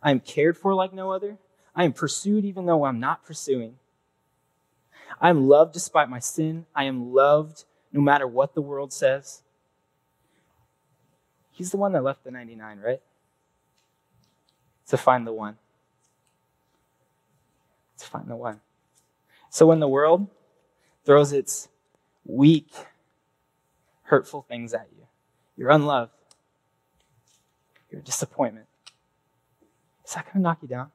I 0.03 0.11
am 0.11 0.21
cared 0.21 0.59
for 0.59 0.75
like 0.75 0.93
no 0.93 1.11
other. 1.11 1.39
I 1.75 1.85
am 1.85 1.95
pursued 1.95 2.45
even 2.45 2.67
though 2.67 2.85
I'm 2.85 3.01
not 3.01 3.25
pursuing. 3.25 3.79
I 5.19 5.31
am 5.31 5.49
loved 5.49 5.73
despite 5.73 6.11
my 6.11 6.19
sin. 6.19 6.67
I 6.75 6.85
am 6.85 7.15
loved 7.15 7.65
no 7.91 8.03
matter 8.03 8.27
what 8.27 8.55
the 8.55 8.61
world 8.61 8.93
says. 8.93 9.41
He's 11.53 11.71
the 11.71 11.79
one 11.79 11.93
that 11.93 12.05
left 12.05 12.23
the 12.23 12.31
99, 12.31 12.81
right? 12.81 13.01
To 14.89 14.97
find 14.97 15.27
the 15.27 15.33
one. 15.33 15.57
To 17.99 18.07
find 18.07 18.29
the 18.29 18.37
one. 18.37 18.61
So 19.51 19.67
when 19.67 19.81
the 19.81 19.89
world 19.89 20.29
throws 21.05 21.33
its 21.33 21.69
weak, 22.25 22.71
hurtful 24.03 24.43
things 24.43 24.75
at 24.75 24.89
you, 24.97 25.07
you're 25.57 25.71
unloved, 25.71 26.13
you're 27.91 28.01
a 28.01 28.05
disappointment, 28.05 28.67
is 30.05 30.15
that 30.15 30.25
going 30.27 30.35
to 30.35 30.41
knock 30.41 30.59
you 30.63 30.69
down? 30.69 30.91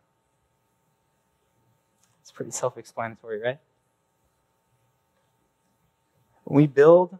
It's 2.21 2.31
pretty 2.31 2.51
self 2.51 2.77
explanatory, 2.77 3.41
right? 3.41 3.59
When 6.45 6.55
we 6.55 6.67
build 6.67 7.17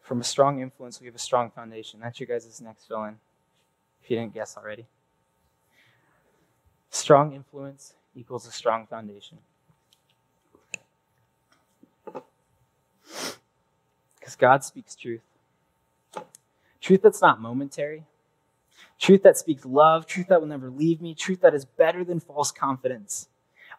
from 0.00 0.20
a 0.20 0.24
strong 0.24 0.60
influence, 0.60 1.00
we 1.00 1.06
have 1.06 1.14
a 1.14 1.18
strong 1.18 1.50
foundation. 1.50 2.00
That's 2.00 2.18
your 2.18 2.26
guys' 2.26 2.60
next 2.60 2.86
fill 2.86 3.04
in, 3.04 3.16
if 4.02 4.10
you 4.10 4.16
didn't 4.16 4.34
guess 4.34 4.56
already. 4.56 4.86
Strong 6.90 7.34
influence 7.34 7.94
equals 8.14 8.46
a 8.46 8.52
strong 8.52 8.86
foundation. 8.86 9.38
Because 14.18 14.36
God 14.36 14.64
speaks 14.64 14.94
truth. 14.94 15.22
Truth 16.80 17.02
that's 17.02 17.22
not 17.22 17.40
momentary. 17.40 18.04
Truth 18.98 19.22
that 19.22 19.38
speaks 19.38 19.64
love. 19.64 20.06
Truth 20.06 20.28
that 20.28 20.40
will 20.40 20.48
never 20.48 20.70
leave 20.70 21.00
me. 21.00 21.14
Truth 21.14 21.40
that 21.40 21.54
is 21.54 21.64
better 21.64 22.04
than 22.04 22.20
false 22.20 22.50
confidence. 22.50 23.28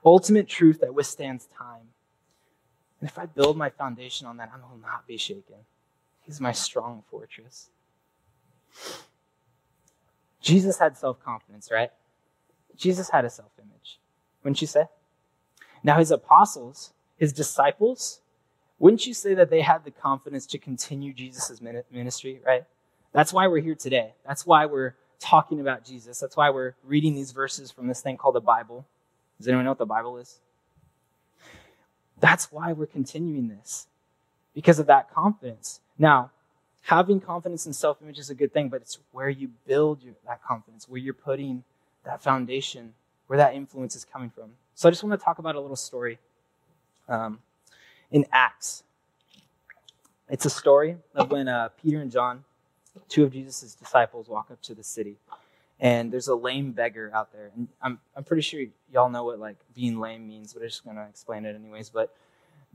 Ultimate 0.04 0.48
truth 0.48 0.80
that 0.82 0.94
withstands 0.94 1.48
time. 1.58 1.90
And 3.00 3.10
if 3.10 3.20
I 3.20 3.26
build 3.26 3.58
my 3.58 3.70
foundation 3.70 4.28
on 4.28 4.38
that, 4.38 4.52
I 4.54 4.58
will 4.58 4.80
not 4.82 5.06
be 5.08 5.18
shaken. 5.18 5.56
He's 6.22 6.40
my 6.40 6.52
strong 6.52 7.04
fortress. 7.10 7.70
Jesus 10.40 10.80
had 10.80 10.98
self 10.98 11.24
confidence, 11.24 11.70
right? 11.72 11.92
Jesus 12.76 13.10
had 13.10 13.26
a 13.26 13.30
self 13.30 13.52
image, 13.60 14.00
wouldn't 14.44 14.62
you 14.62 14.68
say? 14.68 14.86
Now, 15.84 15.98
his 15.98 16.12
apostles, 16.12 16.94
his 17.18 17.34
disciples, 17.34 18.22
wouldn't 18.80 19.06
you 19.06 19.14
say 19.14 19.34
that 19.36 19.50
they 19.50 19.62
had 19.62 19.84
the 19.84 19.92
confidence 19.92 20.46
to 20.48 20.58
continue 20.58 21.14
Jesus' 21.14 21.62
ministry, 21.92 22.42
right? 22.46 22.64
That's 23.14 23.34
why 23.34 23.48
we're 23.48 23.62
here 23.62 23.76
today. 23.76 24.14
That's 24.26 24.46
why 24.46 24.66
we're 24.66 24.96
talking 25.20 25.60
about 25.60 25.86
Jesus. 25.86 26.20
That's 26.20 26.36
why 26.36 26.50
we're 26.50 26.74
reading 26.84 27.14
these 27.14 27.32
verses 27.32 27.72
from 27.72 27.88
this 27.88 28.02
thing 28.02 28.18
called 28.18 28.36
the 28.36 28.42
Bible. 28.42 28.86
Does 29.38 29.48
anyone 29.48 29.66
know 29.66 29.72
what 29.72 29.78
the 29.78 29.86
Bible 29.86 30.18
is? 30.18 30.40
That's 32.20 32.52
why 32.52 32.74
we're 32.74 32.86
continuing 32.86 33.50
this, 33.50 33.88
because 34.54 34.80
of 34.80 34.88
that 34.88 35.12
confidence. 35.12 35.80
Now, 35.98 36.32
having 36.84 37.20
confidence 37.20 37.66
in 37.66 37.74
self 37.74 38.02
image 38.02 38.20
is 38.20 38.30
a 38.30 38.36
good 38.36 38.54
thing, 38.54 38.70
but 38.70 38.82
it's 38.82 39.00
where 39.12 39.30
you 39.30 39.50
build 39.66 40.04
your, 40.04 40.14
that 40.28 40.44
confidence, 40.44 40.88
where 40.88 41.00
you're 41.00 41.14
putting 41.14 41.64
that 42.04 42.22
foundation, 42.22 42.94
where 43.28 43.38
that 43.38 43.54
influence 43.54 43.96
is 43.96 44.06
coming 44.06 44.30
from. 44.30 44.52
So 44.76 44.88
I 44.88 44.92
just 44.92 45.04
want 45.04 45.20
to 45.20 45.24
talk 45.24 45.40
about 45.40 45.56
a 45.56 45.60
little 45.60 45.76
story 45.76 46.20
um, 47.08 47.40
in 48.12 48.26
Acts. 48.32 48.84
It's 50.30 50.46
a 50.46 50.50
story 50.50 50.98
of 51.14 51.32
when 51.32 51.48
uh, 51.48 51.70
Peter 51.82 52.00
and 52.02 52.12
John, 52.12 52.44
two 53.10 53.24
of 53.24 53.34
Jesus' 53.34 53.74
disciples, 53.74 54.28
walk 54.30 54.50
up 54.50 54.62
to 54.64 54.74
the 54.74 54.84
city 54.84 55.18
and 55.82 56.12
there's 56.14 56.28
a 56.28 56.36
lame 56.36 56.72
beggar 56.72 57.12
out 57.14 57.34
there. 57.34 57.52
And 57.56 57.68
I'm, 57.82 58.00
I'm 58.16 58.24
pretty 58.24 58.44
sure 58.44 58.64
y'all 58.94 59.10
know 59.10 59.26
what 59.26 59.40
like 59.40 59.58
being 59.76 60.00
lame 60.00 60.28
means, 60.28 60.54
but 60.54 60.62
I'm 60.62 60.70
just 60.70 60.86
going 60.86 60.96
to 60.96 61.06
explain 61.10 61.44
it 61.44 61.56
anyways. 61.56 61.90
But 61.90 62.16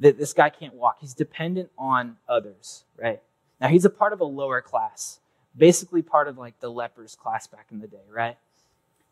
th- 0.03 0.17
this 0.17 0.33
guy 0.33 0.51
can't 0.51 0.75
walk. 0.75 0.99
He's 1.01 1.15
dependent 1.15 1.71
on 1.79 2.17
others, 2.29 2.85
right? 3.01 3.23
Now 3.61 3.69
he's 3.69 3.85
a 3.85 3.91
part 3.91 4.13
of 4.13 4.21
a 4.21 4.25
lower 4.25 4.61
class, 4.61 5.21
basically 5.57 6.03
part 6.03 6.27
of 6.27 6.37
like 6.37 6.59
the 6.61 6.69
lepers 6.69 7.15
class 7.15 7.47
back 7.47 7.67
in 7.71 7.81
the 7.81 7.87
day, 7.87 8.05
right? 8.13 8.37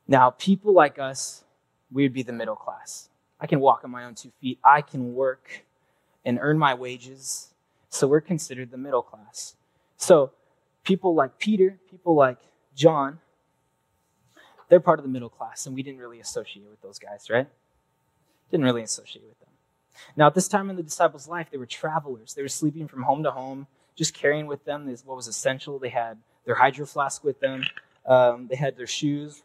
Now 0.06 0.30
people 0.30 0.72
like 0.72 0.98
us, 0.98 1.44
we 1.92 2.02
would 2.02 2.12
be 2.12 2.22
the 2.22 2.32
middle 2.32 2.56
class. 2.56 3.08
I 3.40 3.46
can 3.46 3.60
walk 3.60 3.82
on 3.84 3.90
my 3.90 4.04
own 4.04 4.14
two 4.14 4.32
feet. 4.40 4.58
I 4.64 4.80
can 4.80 5.14
work 5.14 5.64
and 6.24 6.38
earn 6.40 6.58
my 6.58 6.74
wages. 6.74 7.52
So 7.90 8.06
we're 8.06 8.20
considered 8.20 8.70
the 8.70 8.78
middle 8.78 9.02
class. 9.02 9.54
So 9.96 10.32
people 10.82 11.14
like 11.14 11.38
Peter, 11.38 11.78
people 11.90 12.14
like 12.14 12.38
John, 12.74 13.20
they're 14.68 14.80
part 14.80 14.98
of 14.98 15.04
the 15.04 15.10
middle 15.10 15.28
class, 15.28 15.66
and 15.66 15.74
we 15.74 15.82
didn't 15.82 16.00
really 16.00 16.20
associate 16.20 16.66
with 16.68 16.80
those 16.80 16.98
guys, 16.98 17.28
right? 17.30 17.46
Didn't 18.50 18.64
really 18.64 18.82
associate 18.82 19.24
with 19.28 19.38
them. 19.40 19.50
Now, 20.16 20.26
at 20.26 20.34
this 20.34 20.48
time 20.48 20.70
in 20.70 20.76
the 20.76 20.82
disciples' 20.82 21.28
life, 21.28 21.48
they 21.50 21.58
were 21.58 21.66
travelers. 21.66 22.34
They 22.34 22.42
were 22.42 22.48
sleeping 22.48 22.88
from 22.88 23.02
home 23.02 23.22
to 23.22 23.30
home, 23.30 23.66
just 23.94 24.14
carrying 24.14 24.46
with 24.46 24.64
them 24.64 24.88
what 25.04 25.16
was 25.16 25.28
essential. 25.28 25.78
They 25.78 25.90
had 25.90 26.18
their 26.44 26.56
hydro 26.56 26.86
flask 26.86 27.22
with 27.22 27.40
them, 27.40 27.64
um, 28.06 28.48
they 28.48 28.56
had 28.56 28.76
their 28.76 28.86
shoes, 28.86 29.42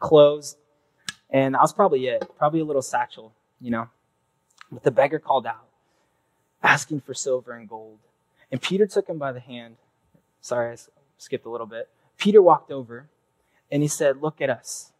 clothes, 0.00 0.56
and 1.30 1.54
that 1.54 1.60
was 1.60 1.72
probably 1.72 2.06
it. 2.08 2.28
Probably 2.36 2.60
a 2.60 2.64
little 2.64 2.82
satchel, 2.82 3.32
you 3.60 3.70
know. 3.70 3.88
But 4.72 4.82
the 4.82 4.90
beggar 4.90 5.18
called 5.18 5.46
out, 5.46 5.66
asking 6.62 7.00
for 7.00 7.14
silver 7.14 7.52
and 7.52 7.68
gold. 7.68 7.98
And 8.50 8.60
Peter 8.60 8.86
took 8.86 9.08
him 9.08 9.18
by 9.18 9.32
the 9.32 9.40
hand. 9.40 9.76
Sorry, 10.40 10.72
I 10.72 10.76
skipped 11.18 11.46
a 11.46 11.50
little 11.50 11.66
bit. 11.66 11.88
Peter 12.18 12.42
walked 12.42 12.72
over 12.72 13.06
and 13.70 13.82
he 13.82 13.88
said, 13.88 14.20
Look 14.20 14.40
at 14.40 14.50
us. 14.50 14.92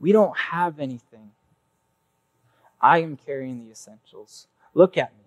We 0.00 0.12
don't 0.12 0.36
have 0.36 0.80
anything. 0.80 1.30
I 2.80 2.98
am 2.98 3.16
carrying 3.16 3.64
the 3.64 3.70
essentials. 3.70 4.48
Look 4.74 4.96
at 4.96 5.12
me. 5.12 5.24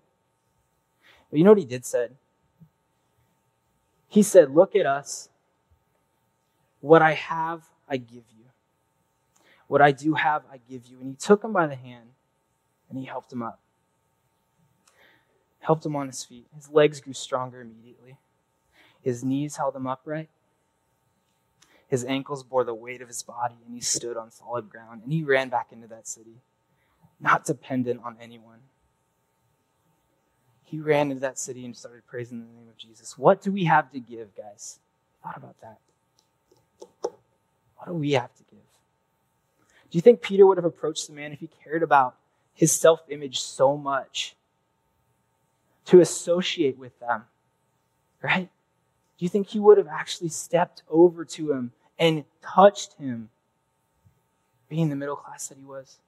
But 1.30 1.38
you 1.38 1.44
know 1.44 1.52
what 1.52 1.58
he 1.58 1.64
did 1.64 1.84
said? 1.84 2.16
He 4.08 4.22
said, 4.22 4.54
Look 4.54 4.76
at 4.76 4.86
us. 4.86 5.28
What 6.80 7.02
I 7.02 7.14
have, 7.14 7.64
I 7.88 7.96
give 7.96 8.24
you. 8.35 8.35
What 9.68 9.82
I 9.82 9.92
do 9.92 10.14
have, 10.14 10.42
I 10.50 10.58
give 10.70 10.86
you. 10.86 10.98
And 11.00 11.08
he 11.08 11.14
took 11.14 11.42
him 11.42 11.52
by 11.52 11.66
the 11.66 11.74
hand 11.74 12.10
and 12.88 12.98
he 12.98 13.04
helped 13.04 13.32
him 13.32 13.42
up. 13.42 13.60
Helped 15.58 15.84
him 15.84 15.96
on 15.96 16.06
his 16.06 16.24
feet. 16.24 16.46
His 16.54 16.70
legs 16.70 17.00
grew 17.00 17.12
stronger 17.12 17.60
immediately. 17.60 18.18
His 19.00 19.24
knees 19.24 19.56
held 19.56 19.74
him 19.74 19.86
upright. 19.86 20.28
His 21.88 22.04
ankles 22.04 22.42
bore 22.42 22.64
the 22.64 22.74
weight 22.74 23.00
of 23.00 23.08
his 23.08 23.22
body, 23.22 23.54
and 23.64 23.74
he 23.74 23.80
stood 23.80 24.16
on 24.16 24.32
solid 24.32 24.68
ground, 24.68 25.02
and 25.04 25.12
he 25.12 25.22
ran 25.22 25.48
back 25.48 25.68
into 25.70 25.86
that 25.86 26.08
city, 26.08 26.40
not 27.20 27.44
dependent 27.44 28.00
on 28.04 28.16
anyone. 28.20 28.58
He 30.64 30.80
ran 30.80 31.12
into 31.12 31.20
that 31.20 31.38
city 31.38 31.64
and 31.64 31.76
started 31.76 32.04
praising 32.08 32.40
the 32.40 32.46
name 32.46 32.68
of 32.68 32.76
Jesus. 32.76 33.16
What 33.16 33.40
do 33.40 33.52
we 33.52 33.64
have 33.64 33.92
to 33.92 34.00
give, 34.00 34.34
guys? 34.36 34.80
Thought 35.22 35.36
about 35.36 35.60
that. 35.60 35.78
What 37.76 37.86
do 37.86 37.94
we 37.94 38.12
have 38.12 38.34
to 38.34 38.42
give? 38.50 38.65
Do 39.90 39.98
you 39.98 40.02
think 40.02 40.20
Peter 40.20 40.46
would 40.46 40.58
have 40.58 40.64
approached 40.64 41.06
the 41.06 41.12
man 41.12 41.32
if 41.32 41.40
he 41.40 41.48
cared 41.62 41.82
about 41.82 42.16
his 42.52 42.72
self 42.72 43.00
image 43.08 43.40
so 43.40 43.76
much 43.76 44.34
to 45.86 46.00
associate 46.00 46.78
with 46.78 46.98
them? 46.98 47.24
Right? 48.22 48.48
Do 49.18 49.24
you 49.24 49.28
think 49.28 49.48
he 49.48 49.60
would 49.60 49.78
have 49.78 49.88
actually 49.88 50.28
stepped 50.28 50.82
over 50.88 51.24
to 51.24 51.52
him 51.52 51.72
and 51.98 52.24
touched 52.42 52.94
him, 52.94 53.30
being 54.68 54.90
the 54.90 54.96
middle 54.96 55.16
class 55.16 55.48
that 55.48 55.58
he 55.58 55.64
was? 55.64 55.98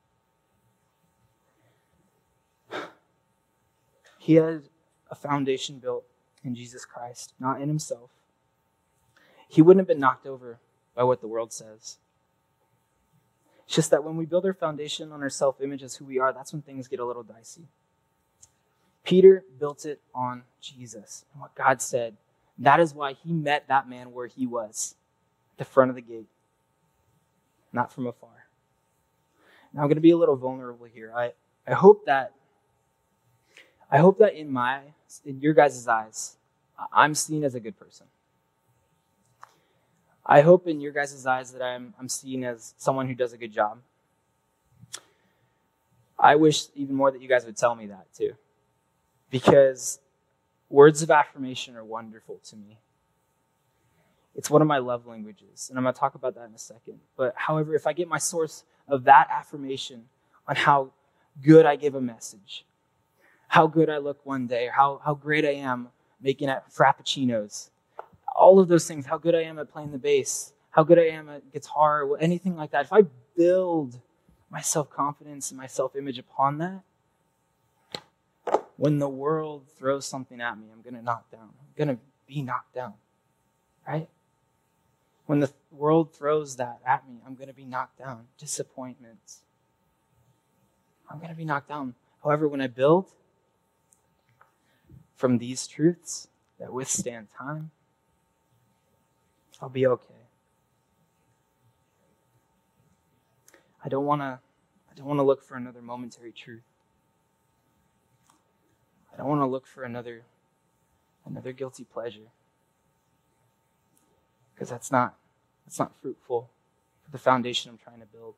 He 4.19 4.35
had 4.35 4.65
a 5.11 5.15
foundation 5.15 5.79
built 5.79 6.05
in 6.45 6.55
Jesus 6.55 6.85
Christ, 6.85 7.33
not 7.41 7.63
in 7.63 7.69
himself. 7.69 8.11
He 9.49 9.63
wouldn't 9.63 9.81
have 9.81 9.89
been 9.89 10.01
knocked 10.01 10.27
over 10.27 10.59
by 10.95 11.05
what 11.05 11.23
the 11.23 11.29
world 11.29 11.53
says. 11.53 11.97
It's 13.69 13.75
just 13.75 13.91
that 13.91 14.03
when 14.03 14.17
we 14.17 14.25
build 14.25 14.47
our 14.47 14.55
foundation 14.55 15.13
on 15.13 15.23
our 15.23 15.29
self 15.29 15.61
image 15.61 15.83
as 15.83 15.95
who 15.95 16.07
we 16.07 16.19
are, 16.19 16.33
that's 16.33 16.55
when 16.55 16.63
things 16.63 16.89
get 16.89 17.01
a 17.01 17.05
little 17.05 17.23
dicey. 17.23 17.69
Peter 19.05 19.45
built 19.61 19.85
it 19.85 20.01
on 20.15 20.45
Jesus 20.63 21.27
and 21.35 21.43
what 21.43 21.55
God 21.55 21.83
said. 21.83 22.17
That 22.57 22.81
is 22.81 22.95
why 22.95 23.13
he 23.13 23.31
met 23.31 23.69
that 23.69 23.87
man 23.87 24.15
where 24.15 24.27
he 24.27 24.47
was, 24.47 24.95
at 25.53 25.59
the 25.59 25.65
front 25.67 25.91
of 25.91 25.97
the 25.97 26.01
gate, 26.01 26.31
not 27.71 27.93
from 27.93 28.07
afar. 28.07 28.47
Now 29.75 29.83
I'm 29.83 29.89
going 29.89 29.97
to 29.97 30.01
be 30.01 30.13
a 30.13 30.17
little 30.17 30.37
vulnerable 30.37 30.87
here. 30.87 31.13
I, 31.15 31.33
I 31.67 31.75
hope 31.75 32.07
that 32.07 32.33
I 33.91 33.99
hope 33.99 34.19
that 34.21 34.33
in 34.33 34.51
my 34.51 34.81
in 35.27 35.43
your 35.43 35.53
guys' 35.53 35.87
eyes, 35.87 36.39
I'm 36.91 37.15
seen 37.15 37.45
as 37.45 37.55
a 37.55 37.61
good 37.61 37.79
person. 37.79 38.07
I 40.29 40.43
hope 40.43 40.67
in 40.67 40.81
your 40.81 40.93
guys' 40.93 41.25
eyes 41.25 41.53
that 41.53 41.63
I'm, 41.63 41.95
I'm 41.99 42.09
seen 42.09 42.45
as 42.45 42.75
someone 42.77 43.09
who 43.09 43.15
does 43.15 43.33
a 43.33 43.39
good 43.39 43.53
job. 43.53 43.79
I 46.19 46.37
wish 46.37 46.67
even 46.75 46.95
more 46.95 47.11
that 47.11 47.23
you 47.23 47.29
guys 47.29 47.47
would 47.47 47.57
tell 47.57 47.75
me 47.75 47.87
that 47.87 48.13
too. 48.15 48.35
Because 49.31 50.01
words 50.69 51.01
of 51.03 51.11
affirmation 51.11 51.77
are 51.77 51.85
wonderful 51.85 52.41
to 52.45 52.57
me. 52.57 52.79
It's 54.35 54.51
one 54.51 54.61
of 54.61 54.69
my 54.69 54.79
love 54.79 55.07
languages, 55.07 55.69
and 55.69 55.79
I'm 55.79 55.85
going 55.85 55.95
to 55.95 55.99
talk 55.99 56.15
about 56.15 56.35
that 56.35 56.45
in 56.45 56.55
a 56.55 56.59
second. 56.59 57.01
But 57.17 57.35
however, 57.35 57.75
if 57.75 57.87
I 57.87 57.93
get 57.93 58.07
my 58.07 58.19
source 58.19 58.65
of 58.87 59.05
that 59.05 59.29
affirmation 59.33 60.05
on 60.47 60.57
how 60.57 60.91
good 61.43 61.67
I 61.67 61.77
give 61.77 61.95
a 61.95 62.01
message, 62.01 62.65
how 63.49 63.67
good 63.67 63.89
I 63.89 63.97
look 63.97 64.25
one 64.25 64.47
day, 64.47 64.69
or 64.69 64.73
how, 64.73 65.01
how 65.05 65.15
great 65.15 65.45
I 65.45 65.55
am 65.55 65.89
making 66.21 66.49
at 66.49 66.71
frappuccinos, 66.71 67.71
all 68.35 68.61
of 68.61 68.69
those 68.69 68.87
things, 68.87 69.07
how 69.07 69.19
good 69.19 69.35
I 69.35 69.43
am 69.43 69.59
at 69.59 69.71
playing 69.71 69.93
the 69.93 69.99
bass, 69.99 70.53
how 70.71 70.85
good 70.85 70.99
I 70.99 71.09
am 71.09 71.29
at 71.29 71.53
guitar, 71.53 72.07
anything 72.21 72.57
like 72.57 72.71
that, 72.73 72.85
if 72.85 72.93
I 72.93 73.03
build 73.37 74.01
my 74.51 74.61
self 74.61 74.91
confidence 74.91 75.51
and 75.51 75.59
my 75.59 75.67
self 75.67 75.97
image 75.97 76.19
upon 76.19 76.59
that, 76.59 76.83
when 78.77 78.99
the 78.99 79.09
world 79.09 79.67
throws 79.77 80.07
something 80.07 80.41
at 80.41 80.59
me, 80.59 80.67
I'm 80.73 80.83
going 80.83 80.95
to 80.95 81.03
knock 81.03 81.31
down. 81.31 81.51
I'm 81.61 81.75
going 81.77 81.97
to 81.97 82.03
be 82.27 82.43
knocked 82.43 82.75
down. 82.75 82.95
Right? 83.87 84.09
When 85.27 85.41
the 85.41 85.51
world 85.71 86.15
throws 86.15 86.57
that 86.57 86.79
at 86.87 87.09
me, 87.09 87.17
I'm 87.27 87.35
going 87.35 87.49
to 87.49 87.55
be 87.55 87.65
knocked 87.65 87.99
down. 87.99 88.27
Disappointments. 88.39 89.41
I'm 91.11 91.19
going 91.19 91.31
to 91.31 91.37
be 91.37 91.45
knocked 91.45 91.69
down. 91.69 91.95
However, 92.23 92.47
when 92.49 92.61
I 92.61 92.67
build 92.67 93.11
from 95.17 95.39
these 95.39 95.67
truths 95.67 96.29
that 96.61 96.73
withstand 96.73 97.29
time, 97.37 97.73
I'll 99.61 99.69
be 99.69 99.87
okay. 99.87 100.15
I 103.85 103.89
don't 103.89 104.05
want 104.05 104.21
to 104.21 104.39
I 104.91 104.95
don't 104.95 105.07
want 105.07 105.19
to 105.19 105.25
look 105.25 105.43
for 105.43 105.57
another 105.57 105.81
momentary 105.81 106.33
truth. 106.33 106.63
I 109.13 109.17
don't 109.17 109.29
want 109.29 109.41
to 109.41 109.47
look 109.47 109.67
for 109.67 109.85
another 109.85 110.23
another 111.25 111.53
guilty 111.53 111.85
pleasure. 111.85 112.31
Because 114.55 114.69
that's 114.69 114.91
not 114.91 115.15
that's 115.65 115.79
not 115.79 115.95
fruitful 116.01 116.51
for 117.05 117.11
the 117.11 117.19
foundation 117.19 117.71
I'm 117.71 117.79
trying 117.79 118.01
to 118.01 118.07
build. 118.07 118.35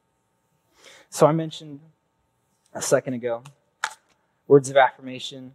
So 1.08 1.26
I 1.26 1.32
mentioned 1.32 1.80
a 2.74 2.82
second 2.82 3.14
ago 3.14 3.42
words 4.46 4.68
of 4.68 4.76
affirmation 4.76 5.52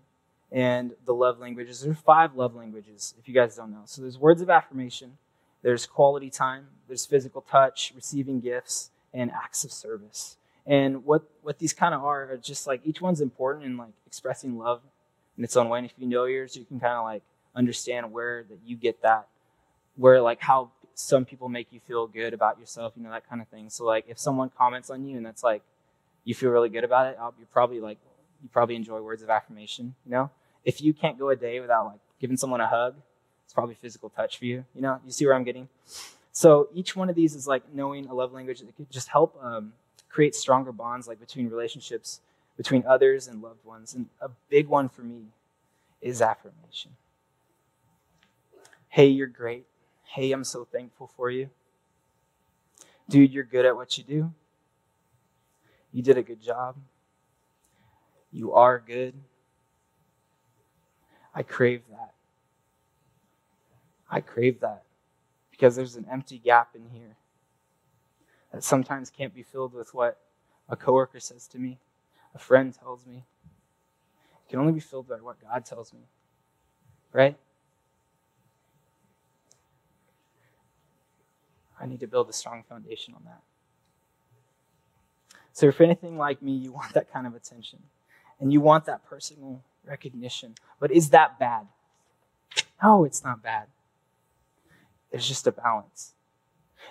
and 0.52 0.94
the 1.06 1.14
love 1.14 1.40
languages. 1.40 1.82
There's 1.82 1.98
five 1.98 2.36
love 2.36 2.56
languages, 2.56 3.14
if 3.20 3.28
you 3.28 3.34
guys 3.34 3.56
don't 3.56 3.72
know. 3.72 3.82
So 3.86 4.02
there's 4.02 4.18
words 4.18 4.42
of 4.42 4.50
affirmation, 4.50 5.18
there's 5.66 5.88
quality 5.88 6.30
time, 6.30 6.68
there's 6.88 7.08
physical 7.08 7.42
touch, 7.42 7.92
receiving 7.96 8.40
gifts, 8.40 8.92
and 9.12 9.32
acts 9.32 9.64
of 9.64 9.72
service. 9.72 10.38
And 10.64 11.04
what, 11.04 11.24
what 11.42 11.58
these 11.58 11.74
kind 11.74 11.96
of 11.96 12.04
are 12.04 12.32
are 12.32 12.38
just 12.38 12.68
like 12.68 12.82
each 12.86 13.02
one's 13.02 13.20
important 13.20 13.66
in 13.66 13.76
like 13.76 13.94
expressing 14.06 14.60
love 14.60 14.82
in 15.40 15.44
its 15.44 15.58
own 15.58 15.68
way. 15.68 15.80
And 15.80 15.90
if 15.90 15.94
you 15.98 16.06
know 16.06 16.26
yours, 16.26 16.56
you 16.56 16.66
can 16.66 16.80
kind 16.80 16.94
of 16.94 17.04
like 17.04 17.24
understand 17.56 18.12
where 18.12 18.46
that 18.48 18.60
you 18.64 18.76
get 18.76 19.02
that, 19.02 19.28
where 19.96 20.22
like 20.22 20.40
how 20.40 20.70
some 20.94 21.26
people 21.26 21.50
make 21.50 21.74
you 21.74 21.80
feel 21.80 22.06
good 22.06 22.36
about 22.36 22.60
yourself, 22.60 22.94
you 22.96 23.02
know, 23.02 23.10
that 23.10 23.28
kind 23.28 23.42
of 23.42 23.48
thing. 23.48 23.72
So 23.72 23.86
like 23.86 24.06
if 24.08 24.20
someone 24.20 24.52
comments 24.56 24.92
on 24.92 25.04
you 25.04 25.18
and 25.18 25.26
that's 25.26 25.44
like 25.44 25.64
you 26.26 26.36
feel 26.36 26.52
really 26.52 26.70
good 26.70 26.84
about 26.84 27.08
it, 27.08 27.18
You're 27.40 27.48
probably 27.52 27.80
like 27.80 27.98
you 28.44 28.50
probably 28.50 28.76
enjoy 28.76 29.02
words 29.02 29.24
of 29.24 29.32
affirmation, 29.32 29.96
you 30.06 30.12
know? 30.12 30.30
If 30.64 30.80
you 30.80 30.94
can't 30.94 31.18
go 31.18 31.30
a 31.30 31.36
day 31.36 31.60
without 31.60 31.88
like 31.88 32.00
giving 32.22 32.38
someone 32.38 32.62
a 32.62 32.68
hug, 32.68 32.98
it's 33.46 33.54
probably 33.54 33.76
physical 33.76 34.10
touch 34.10 34.38
for 34.38 34.46
you. 34.46 34.66
You 34.76 34.82
know, 34.82 35.00
you 35.06 35.12
see 35.12 35.26
where 35.26 35.36
I'm 35.36 35.44
getting? 35.44 35.70
So 36.32 36.68
each 36.74 36.96
one 36.96 37.10
of 37.10 37.16
these 37.16 37.34
is 37.36 37.48
like 37.48 37.64
knowing 37.74 38.08
a 38.08 38.14
love 38.14 38.34
language 38.34 38.60
that 38.60 38.76
could 38.76 38.92
just 38.92 39.08
help 39.08 39.40
um, 39.42 39.74
create 40.10 40.36
stronger 40.36 40.72
bonds, 40.74 41.08
like 41.08 41.20
between 41.20 41.50
relationships, 41.50 42.20
between 42.58 42.84
others 42.88 43.28
and 43.28 43.42
loved 43.42 43.64
ones. 43.64 43.94
And 43.94 44.08
a 44.20 44.30
big 44.50 44.68
one 44.68 44.90
for 44.90 45.02
me 45.04 45.28
is 46.02 46.22
affirmation. 46.22 46.92
Hey, 48.90 49.08
you're 49.08 49.28
great. 49.28 49.66
Hey, 50.04 50.32
I'm 50.32 50.44
so 50.44 50.66
thankful 50.66 51.10
for 51.16 51.30
you. 51.30 51.50
Dude, 53.08 53.32
you're 53.32 53.44
good 53.44 53.66
at 53.66 53.76
what 53.76 53.98
you 53.98 54.04
do. 54.04 54.34
You 55.94 56.02
did 56.02 56.18
a 56.18 56.24
good 56.24 56.42
job. 56.42 56.76
You 58.32 58.54
are 58.54 58.80
good. 58.80 59.14
I 61.34 61.44
crave 61.44 61.84
that. 61.92 62.15
I 64.10 64.22
crave 64.22 64.60
that 64.62 64.84
because 65.52 65.76
there's 65.76 65.96
an 65.96 66.06
empty 66.12 66.38
gap 66.38 66.76
in 66.76 66.90
here 66.90 67.16
that 68.52 68.64
sometimes 68.64 69.10
can't 69.10 69.34
be 69.34 69.44
filled 69.44 69.74
with 69.74 69.94
what 69.94 70.18
a 70.70 70.76
coworker 70.76 71.20
says 71.20 71.48
to 71.48 71.60
me, 71.60 71.80
a 72.34 72.40
friend 72.40 72.74
tells 72.74 73.06
me. 73.06 73.24
It 74.48 74.50
can 74.50 74.60
only 74.60 74.74
be 74.74 74.80
filled 74.80 75.08
by 75.08 75.16
what 75.16 75.38
God 75.42 75.66
tells 75.66 75.94
me. 75.94 76.02
Right? 77.12 77.38
I 81.80 81.86
need 81.86 82.00
to 82.00 82.08
build 82.08 82.30
a 82.30 82.34
strong 82.34 82.64
foundation 82.68 83.14
on 83.14 83.22
that. 83.26 83.42
So, 85.52 85.68
if 85.68 85.80
anything 85.80 86.18
like 86.18 86.42
me, 86.42 86.52
you 86.52 86.72
want 86.72 86.94
that 86.94 87.12
kind 87.12 87.26
of 87.26 87.36
attention 87.36 87.80
and 88.40 88.52
you 88.52 88.60
want 88.60 88.86
that 88.86 89.06
personal 89.06 89.62
recognition. 89.86 90.56
But 90.80 90.92
is 90.92 91.10
that 91.12 91.40
bad? 91.40 91.68
No, 92.84 93.06
it's 93.06 93.24
not 93.24 93.42
bad. 93.42 93.68
There's 95.16 95.30
just 95.30 95.48
a 95.48 95.54
balance. 95.54 96.12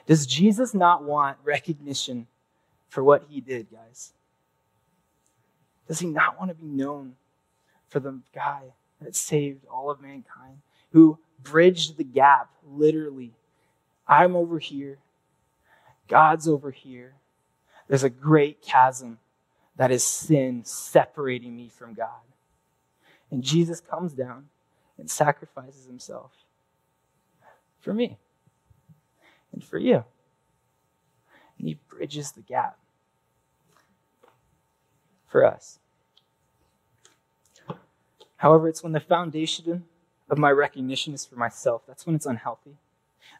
Does 0.07 0.25
Jesus 0.25 0.73
not 0.73 1.05
want 1.05 1.37
recognition 1.45 2.27
for 2.89 3.05
what 3.05 3.25
he 3.29 3.43
did, 3.43 3.67
guys? 3.71 4.15
Does 5.87 5.99
he 5.99 6.07
not 6.07 6.39
want 6.39 6.49
to 6.49 6.55
be 6.55 6.65
known 6.65 7.17
for 7.91 8.01
the 8.01 8.21
guy 8.35 8.63
that 9.03 9.15
saved 9.15 9.67
all 9.71 9.91
of 9.91 10.01
mankind, 10.01 10.63
who 10.93 11.19
bridged 11.43 11.99
the 11.99 12.03
gap, 12.03 12.49
literally? 12.67 13.33
I'm 14.09 14.37
over 14.37 14.59
here, 14.59 14.97
God's 16.09 16.49
over 16.49 16.71
here. 16.71 17.17
There's 17.89 18.05
a 18.05 18.09
great 18.09 18.63
chasm 18.63 19.19
that 19.77 19.91
is 19.91 20.03
sin 20.03 20.65
separating 20.65 21.55
me 21.55 21.69
from 21.69 21.93
God. 21.93 22.25
And 23.31 23.43
Jesus 23.43 23.81
comes 23.81 24.15
down 24.15 24.49
and 24.97 25.11
sacrifices 25.11 25.85
himself 25.85 26.44
for 27.85 27.95
me 27.95 28.17
and 29.53 29.63
for 29.63 29.79
you. 29.79 30.05
And 31.59 31.69
he 31.69 31.79
bridges 31.89 32.33
the 32.33 32.41
gap 32.41 32.79
for 35.29 35.45
us. 35.45 35.79
However, 38.37 38.69
it's 38.69 38.83
when 38.83 38.93
the 38.93 39.01
foundation 39.01 39.85
of 40.29 40.39
my 40.39 40.51
recognition 40.51 41.15
is 41.15 41.25
for 41.25 41.37
myself, 41.37 41.83
that's 41.87 42.07
when 42.07 42.17
it's 42.17 42.27
unhealthy. 42.27 42.77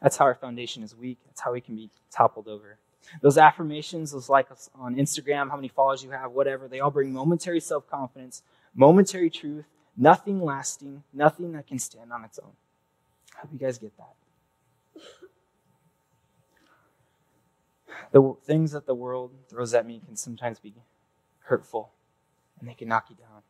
That's 0.01 0.17
how 0.17 0.27
our 0.27 0.35
foundation 0.35 0.83
is 0.83 0.95
weak. 0.95 1.19
That's 1.27 1.41
how 1.41 1.53
we 1.53 1.61
can 1.61 1.77
be 1.77 1.91
toppled 2.11 2.49
over. 2.49 2.79
Those 3.21 3.37
affirmations, 3.37 4.13
those 4.13 4.29
like 4.29 4.49
on 4.75 4.97
Instagram, 4.97 5.51
how 5.51 5.57
many 5.57 5.69
followers 5.69 6.03
you 6.03 6.11
have, 6.11 6.33
whatever, 6.33 6.69
they 6.69 6.81
all 6.81 6.91
bring 6.91 7.13
momentary 7.13 7.61
self 7.61 7.89
confidence, 7.89 8.43
momentary 8.75 9.31
truth, 9.31 9.67
nothing 9.97 10.41
lasting, 10.41 11.03
nothing 11.13 11.53
that 11.53 11.67
can 11.67 11.79
stand 11.79 12.13
on 12.13 12.25
its 12.25 12.39
own. 12.39 12.53
I 13.37 13.41
hope 13.43 13.51
you 13.53 13.59
guys 13.59 13.79
get 13.79 13.97
that. 13.99 14.15
The 18.13 18.35
things 18.45 18.73
that 18.73 18.87
the 18.87 18.95
world 18.95 19.33
throws 19.49 19.75
at 19.75 19.87
me 19.87 20.01
can 20.07 20.17
sometimes 20.17 20.59
be 20.59 20.75
hurtful 21.41 21.91
and 22.61 22.69
they 22.69 22.75
can 22.75 22.89
knock 22.89 23.07
you 23.11 23.17
down. 23.17 23.43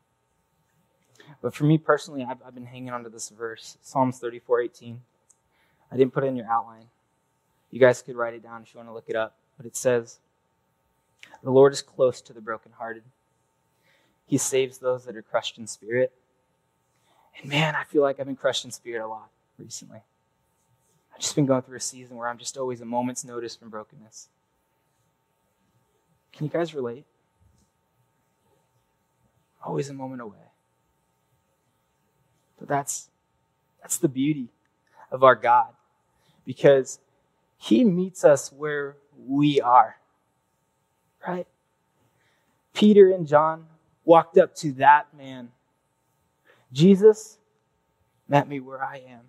But 1.43 1.55
for 1.55 1.65
me 1.65 1.79
personally, 1.79 2.27
I've, 2.29 2.39
I've 2.47 2.55
been 2.55 2.67
hanging 2.67 2.91
on 2.91 3.05
to 3.05 3.11
this 3.11 3.29
verse, 3.29 3.79
Psalms 3.83 4.19
34 4.19 4.63
18. 4.63 5.01
I 5.93 5.97
didn't 5.97 6.13
put 6.13 6.25
it 6.25 6.29
in 6.29 6.37
your 6.37 6.51
outline. 6.51 6.87
You 7.71 7.81
guys 7.81 8.03
could 8.03 8.17
write 8.17 8.35
it 8.35 8.43
down 8.43 8.63
if 8.63 8.73
you 8.73 8.79
want 8.79 8.89
to 8.89 8.95
look 8.95 9.09
it 9.09 9.17
up. 9.17 9.37
But 9.57 9.67
it 9.67 9.77
says, 9.77 10.19
The 11.43 11.51
Lord 11.51 11.73
is 11.73 11.83
close 11.83 12.21
to 12.23 12.33
the 12.33 12.41
brokenhearted. 12.41 13.03
He 14.27 14.39
saves 14.39 14.79
those 14.79 15.05
that 15.05 15.17
are 15.17 15.23
crushed 15.23 15.59
in 15.59 15.67
spirit. 15.67 16.13
And 17.41 17.51
man, 17.51 17.75
I 17.75 17.85
feel 17.85 18.03
like 18.03 18.19
I've 18.19 18.27
been 18.27 18.37
crushed 18.37 18.65
in 18.65 18.71
spirit 18.71 19.05
a 19.05 19.07
lot 19.07 19.29
recently. 19.59 20.01
I've 21.15 21.21
just 21.21 21.37
been 21.37 21.47
going 21.47 21.63
through 21.63 21.77
a 21.77 21.81
season 21.81 22.17
where 22.17 22.29
I'm 22.29 22.39
just 22.39 22.57
always 22.57 22.81
a 22.81 22.85
moment's 22.85 23.25
notice 23.25 23.55
from 23.55 23.71
brokenness. 23.71 24.29
Can 26.33 26.47
you 26.47 26.51
guys 26.51 26.75
relate? 26.75 27.05
Always 29.65 29.89
a 29.89 29.95
moment 29.95 30.21
away. 30.21 30.39
But 32.59 32.69
that's 32.69 33.09
that's 33.81 33.99
the 33.99 34.09
beauty 34.09 34.49
of 35.11 35.23
our 35.23 35.37
God 35.37 35.69
because 36.45 36.99
he 37.57 37.85
meets 37.85 38.25
us 38.25 38.51
where 38.53 38.97
we 39.27 39.61
are. 39.61 39.97
Right? 41.27 41.47
Peter 42.73 43.11
and 43.11 43.27
John 43.27 43.67
walked 44.05 44.37
up 44.37 44.55
to 44.57 44.73
that 44.73 45.07
man. 45.17 45.51
Jesus 46.73 47.39
met 48.29 48.49
me 48.49 48.59
where 48.59 48.83
I 48.83 48.97
am. 49.09 49.21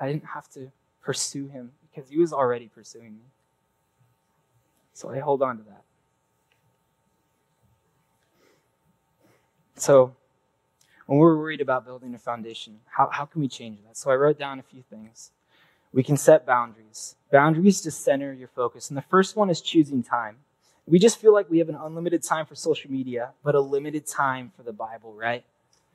I 0.00 0.06
didn't 0.06 0.24
have 0.26 0.48
to 0.50 0.70
pursue 1.02 1.48
him 1.48 1.72
because 1.82 2.10
he 2.10 2.18
was 2.18 2.32
already 2.32 2.68
pursuing 2.68 3.12
me. 3.12 3.24
So 4.94 5.10
I 5.10 5.18
hold 5.18 5.42
on 5.42 5.58
to 5.58 5.62
that. 5.64 5.82
So, 9.76 10.14
when 11.06 11.18
we're 11.18 11.36
worried 11.36 11.60
about 11.60 11.84
building 11.84 12.14
a 12.14 12.18
foundation, 12.18 12.78
how, 12.86 13.08
how 13.10 13.24
can 13.24 13.40
we 13.40 13.48
change 13.48 13.78
that? 13.86 13.96
So, 13.96 14.10
I 14.10 14.14
wrote 14.14 14.38
down 14.38 14.58
a 14.58 14.62
few 14.62 14.82
things. 14.82 15.32
We 15.92 16.02
can 16.02 16.16
set 16.16 16.46
boundaries. 16.46 17.16
Boundaries 17.30 17.80
to 17.82 17.90
center 17.90 18.32
your 18.32 18.48
focus. 18.48 18.90
And 18.90 18.96
the 18.96 19.02
first 19.02 19.34
one 19.34 19.50
is 19.50 19.60
choosing 19.60 20.02
time. 20.02 20.36
We 20.86 20.98
just 20.98 21.18
feel 21.18 21.32
like 21.32 21.50
we 21.50 21.58
have 21.58 21.68
an 21.68 21.74
unlimited 21.74 22.22
time 22.22 22.46
for 22.46 22.54
social 22.54 22.90
media, 22.90 23.30
but 23.42 23.54
a 23.54 23.60
limited 23.60 24.06
time 24.06 24.52
for 24.56 24.62
the 24.62 24.72
Bible, 24.72 25.14
right? 25.14 25.44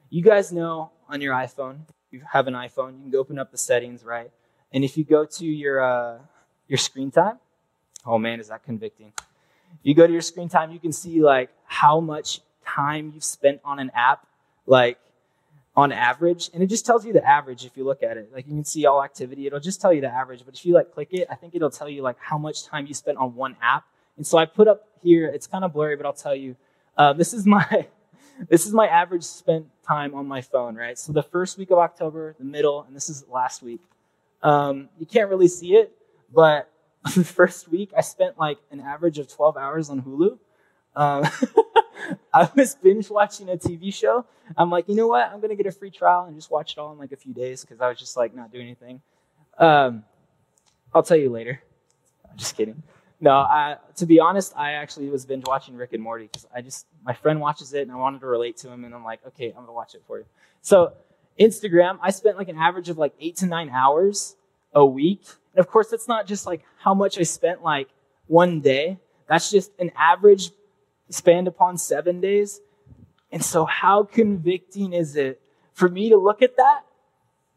You 0.10 0.22
guys 0.22 0.52
know 0.52 0.92
on 1.10 1.22
your 1.22 1.34
iPhone, 1.34 1.80
you 2.12 2.22
have 2.32 2.48
an 2.48 2.54
iPhone, 2.54 2.98
you 2.98 3.12
can 3.12 3.16
open 3.16 3.40
up 3.40 3.52
the 3.52 3.58
settings, 3.58 4.04
right? 4.04 4.32
And 4.72 4.84
if 4.84 4.98
you 4.98 5.04
go 5.04 5.26
to 5.26 5.46
your 5.46 5.82
uh, 5.82 6.20
your 6.68 6.78
screen 6.78 7.12
time, 7.12 7.40
oh 8.06 8.18
man, 8.18 8.40
is 8.40 8.50
that 8.50 8.64
convicting? 8.64 9.14
You 9.84 9.94
go 9.94 10.08
to 10.08 10.14
your 10.14 10.22
screen 10.22 10.50
time, 10.50 10.72
you 10.72 10.80
can 10.80 10.92
see 10.92 11.22
like 11.22 11.50
how 11.66 12.00
much 12.00 12.42
time 12.66 13.12
you've 13.14 13.24
spent 13.24 13.62
on 13.64 13.80
an 13.80 13.92
app, 13.96 14.26
like 14.66 14.98
on 15.76 15.92
average, 15.92 16.50
and 16.54 16.64
it 16.64 16.68
just 16.68 16.86
tells 16.86 17.06
you 17.06 17.14
the 17.14 17.26
average 17.26 17.64
if 17.64 17.78
you 17.78 17.84
look 17.84 18.04
at 18.04 18.18
it. 18.18 18.32
Like 18.34 18.48
you 18.48 18.54
can 18.54 18.66
see 18.66 18.86
all 18.86 19.04
activity, 19.04 19.48
it'll 19.48 19.60
just 19.60 19.80
tell 19.80 19.94
you 19.94 20.02
the 20.02 20.14
average. 20.14 20.44
But 20.46 20.56
if 20.56 20.66
you 20.66 20.74
like 20.74 20.92
click 20.92 21.10
it, 21.12 21.28
I 21.30 21.36
think 21.36 21.56
it'll 21.56 21.70
tell 21.70 21.88
you 21.88 22.02
like 22.02 22.18
how 22.20 22.38
much 22.38 22.66
time 22.66 22.88
you 22.88 22.94
spent 22.94 23.18
on 23.18 23.36
one 23.36 23.56
app. 23.62 23.86
And 24.18 24.26
so 24.26 24.38
I 24.38 24.46
put 24.46 24.68
up 24.68 24.88
here, 25.04 25.28
it's 25.28 25.46
kind 25.46 25.64
of 25.64 25.74
blurry, 25.74 25.96
but 25.96 26.06
I'll 26.06 26.14
tell 26.14 26.36
you, 26.36 26.56
uh, 26.98 27.14
this 27.14 27.34
is 27.34 27.46
my 27.46 27.88
this 28.50 28.66
is 28.66 28.74
my 28.74 28.88
average 28.88 29.24
spent 29.24 29.68
time 29.86 30.14
on 30.14 30.28
my 30.28 30.42
phone, 30.42 30.76
right? 30.76 30.98
So 30.98 31.12
the 31.14 31.24
first 31.24 31.58
week 31.58 31.72
of 31.72 31.78
October, 31.78 32.36
the 32.38 32.46
middle, 32.46 32.84
and 32.84 32.96
this 32.96 33.10
is 33.10 33.26
last 33.30 33.62
week. 33.62 33.82
Um, 34.44 34.90
you 35.00 35.06
can't 35.06 35.30
really 35.30 35.48
see 35.48 35.76
it, 35.76 35.92
but 36.34 36.70
the 37.16 37.24
first 37.24 37.68
week 37.68 37.92
I 37.98 38.02
spent 38.02 38.38
like 38.38 38.58
an 38.72 38.80
average 38.80 39.20
of 39.20 39.28
12 39.28 39.58
hours 39.58 39.90
on 39.90 40.02
Hulu. 40.02 40.38
Um, 40.96 41.30
I 42.34 42.50
was 42.56 42.76
binge 42.76 43.10
watching 43.10 43.50
a 43.50 43.58
TV 43.58 43.94
show. 43.94 44.26
I'm 44.56 44.70
like, 44.70 44.88
you 44.88 44.96
know 44.96 45.08
what? 45.08 45.30
I'm 45.32 45.42
gonna 45.42 45.56
get 45.56 45.66
a 45.66 45.72
free 45.72 45.92
trial 45.92 46.26
and 46.26 46.36
just 46.36 46.52
watch 46.52 46.74
it 46.74 46.78
all 46.78 46.92
in 46.92 46.98
like 46.98 47.12
a 47.12 47.18
few 47.18 47.34
days 47.34 47.62
because 47.62 47.82
I 47.82 47.90
was 47.90 48.00
just 48.00 48.16
like 48.16 48.36
not 48.36 48.52
doing 48.52 48.66
anything. 48.66 49.02
Um, 49.58 50.04
I'll 50.94 51.04
tell 51.04 51.18
you 51.18 51.30
later. 51.30 51.62
I'm 52.30 52.38
just 52.38 52.56
kidding. 52.56 52.84
No, 53.20 53.32
I, 53.32 53.78
to 53.96 54.06
be 54.06 54.20
honest, 54.20 54.54
I 54.56 54.74
actually 54.74 55.10
was 55.10 55.26
binge 55.26 55.46
watching 55.48 55.76
Rick 55.76 55.94
and 55.94 56.04
Morty 56.04 56.30
because 56.32 56.46
I 56.54 56.62
just 56.62 56.86
my 57.04 57.14
friend 57.14 57.42
watches 57.42 57.74
it 57.74 57.82
and 57.82 57.92
I 57.92 57.96
wanted 57.96 58.22
to 58.22 58.28
relate 58.28 58.58
to 58.58 58.70
him, 58.70 58.84
and 58.86 58.94
I'm 58.94 59.04
like, 59.04 59.26
okay, 59.28 59.48
I'm 59.50 59.62
gonna 59.62 59.74
watch 59.74 59.96
it 59.96 60.04
for 60.06 60.20
you. 60.20 60.26
So 60.62 60.94
Instagram, 61.40 61.98
I 62.02 62.12
spent 62.12 62.38
like 62.38 62.50
an 62.50 62.58
average 62.58 62.90
of 62.90 62.98
like 62.98 63.14
eight 63.20 63.38
to 63.38 63.48
nine 63.48 63.70
hours 63.70 64.36
a 64.74 64.86
week, 64.86 65.22
and 65.54 65.60
of 65.60 65.68
course, 65.68 65.90
that's 65.90 66.08
not 66.08 66.28
just 66.28 66.46
like 66.46 66.64
how 66.80 66.94
much 66.94 67.18
I 67.18 67.24
spent 67.24 67.64
like 67.64 67.90
one 68.28 68.62
day. 68.62 69.00
That's 69.28 69.50
just 69.50 69.72
an 69.80 69.92
average 69.96 70.52
spanned 71.10 71.48
upon 71.48 71.78
seven 71.78 72.22
days. 72.22 72.62
And 73.32 73.44
so, 73.44 73.66
how 73.66 74.04
convicting 74.04 74.94
is 74.94 75.16
it 75.16 75.42
for 75.74 75.90
me 75.90 76.10
to 76.10 76.18
look 76.18 76.42
at 76.42 76.58
that? 76.58 76.82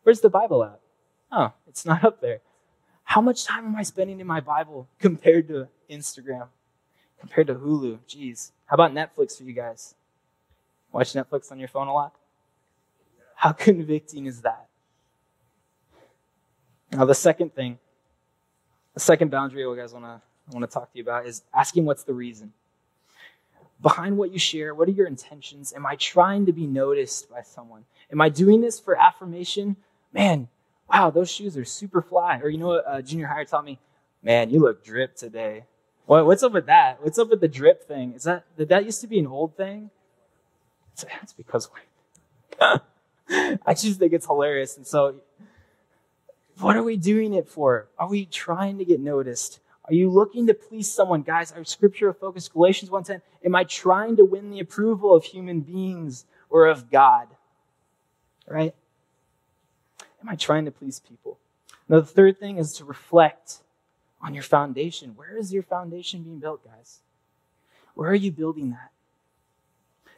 Where's 0.03 0.21
the 0.21 0.31
Bible 0.31 0.65
at? 0.65 0.81
Oh, 1.31 1.53
it's 1.69 1.85
not 1.85 2.03
up 2.05 2.21
there. 2.21 2.41
How 3.11 3.21
much 3.21 3.45
time 3.45 3.67
am 3.67 3.75
I 3.75 3.83
spending 3.83 4.21
in 4.21 4.27
my 4.29 4.39
Bible 4.39 4.87
compared 5.01 5.49
to 5.49 5.67
Instagram, 5.91 6.47
compared 7.19 7.49
to 7.49 7.57
Hulu? 7.57 7.99
Jeez. 8.09 8.53
How 8.67 8.75
about 8.75 8.95
Netflix 8.95 9.37
for 9.37 9.43
you 9.43 9.53
guys? 9.53 9.97
Watch 10.93 11.13
Netflix 11.15 11.51
on 11.51 11.59
your 11.59 11.67
phone 11.67 11.89
a 11.89 11.93
lot? 11.93 12.15
How 13.35 13.51
convicting 13.67 14.27
is 14.27 14.43
that? 14.43 14.69
Now, 16.93 17.05
the 17.05 17.17
second 17.17 17.53
thing, 17.53 17.81
the 18.95 19.01
second 19.01 19.33
boundary 19.33 19.65
I 19.65 19.75
guys 19.75 19.93
want 19.93 20.05
to 20.05 20.21
I 20.49 20.55
want 20.55 20.71
to 20.71 20.73
talk 20.73 20.93
to 20.93 20.97
you 20.97 21.03
about 21.03 21.27
is 21.27 21.43
asking 21.53 21.87
what's 21.87 22.05
the 22.05 22.15
reason. 22.15 22.53
Behind 23.83 24.19
what 24.19 24.31
you 24.31 24.39
share, 24.39 24.73
what 24.73 24.87
are 24.87 24.93
your 24.93 25.09
intentions? 25.09 25.73
Am 25.75 25.85
I 25.85 25.97
trying 25.97 26.47
to 26.47 26.53
be 26.53 26.69
noticed 26.69 27.29
by 27.29 27.43
someone? 27.43 27.87
Am 28.13 28.21
I 28.21 28.29
doing 28.29 28.61
this 28.61 28.79
for 28.79 28.95
affirmation? 28.95 29.75
Man, 30.13 30.47
wow, 30.93 31.11
those 31.11 31.31
shoes 31.31 31.57
are 31.57 31.65
super 31.65 32.03
fly. 32.03 32.41
Or 32.43 32.49
you 32.49 32.59
know 32.59 32.69
what 32.69 32.85
uh, 32.87 33.03
junior 33.03 33.27
higher 33.27 33.45
taught 33.45 33.65
me? 33.65 33.79
Man, 34.23 34.51
you 34.51 34.61
look 34.61 34.85
drip 34.85 35.17
today. 35.17 35.65
What, 36.07 36.27
what's 36.27 36.43
up 36.43 36.53
with 36.53 36.67
that? 36.67 37.03
What's 37.03 37.19
up 37.19 37.31
with 37.31 37.41
the 37.41 37.49
drip 37.49 37.87
thing? 37.87 38.15
Is 38.15 38.25
that 38.25 38.45
did 38.57 38.69
that 38.69 38.85
used 38.85 39.01
to 39.03 39.07
be 39.07 39.19
an 39.19 39.27
old 39.27 39.57
thing? 39.57 39.91
It's, 40.93 41.05
it's 41.23 41.33
because 41.33 41.69
I 42.61 43.75
just 43.75 43.99
think 43.99 44.13
it's 44.13 44.27
hilarious. 44.27 44.77
And 44.77 44.87
so, 44.87 45.17
what 46.59 46.77
are 46.77 46.83
we 46.83 46.97
doing 46.97 47.33
it 47.35 47.49
for? 47.49 47.89
Are 47.99 48.09
we 48.09 48.27
trying 48.27 48.79
to 48.79 48.85
get 48.85 49.01
noticed? 49.01 49.61
Are 49.85 49.95
you 49.95 50.11
looking 50.11 50.47
to 50.47 50.55
please 50.55 50.93
someone? 50.93 51.23
Guys, 51.23 51.53
our 51.53 51.65
scripture 51.65 52.13
focus, 52.13 52.49
Galatians 52.49 52.91
1.10, 52.91 53.23
am 53.45 53.57
I 53.57 53.65
trying 53.65 54.17
to 54.17 54.25
win 54.25 54.51
the 54.51 54.61
approval 54.61 55.15
of 55.17 55.25
human 55.25 55.61
beings 55.61 56.27
or 56.49 56.67
of 56.67 56.91
God? 56.91 57.29
Right? 58.47 58.75
Am 60.21 60.29
I 60.29 60.37
trying 60.37 60.65
to 60.67 60.71
please 60.71 61.01
people? 61.01 61.39
Now, 61.89 62.01
the 62.01 62.07
third 62.07 62.39
thing 62.39 62.59
is 62.59 62.73
to 62.75 62.85
reflect 62.85 63.59
on 64.23 64.35
your 64.35 64.43
foundation. 64.43 65.15
Where 65.17 65.37
is 65.37 65.53
your 65.53 65.63
foundation 65.63 66.23
being 66.23 66.39
built, 66.39 66.65
guys? 66.65 67.01
Where 67.95 68.11
are 68.11 68.15
you 68.15 68.31
building 68.31 68.71
that? 68.71 68.91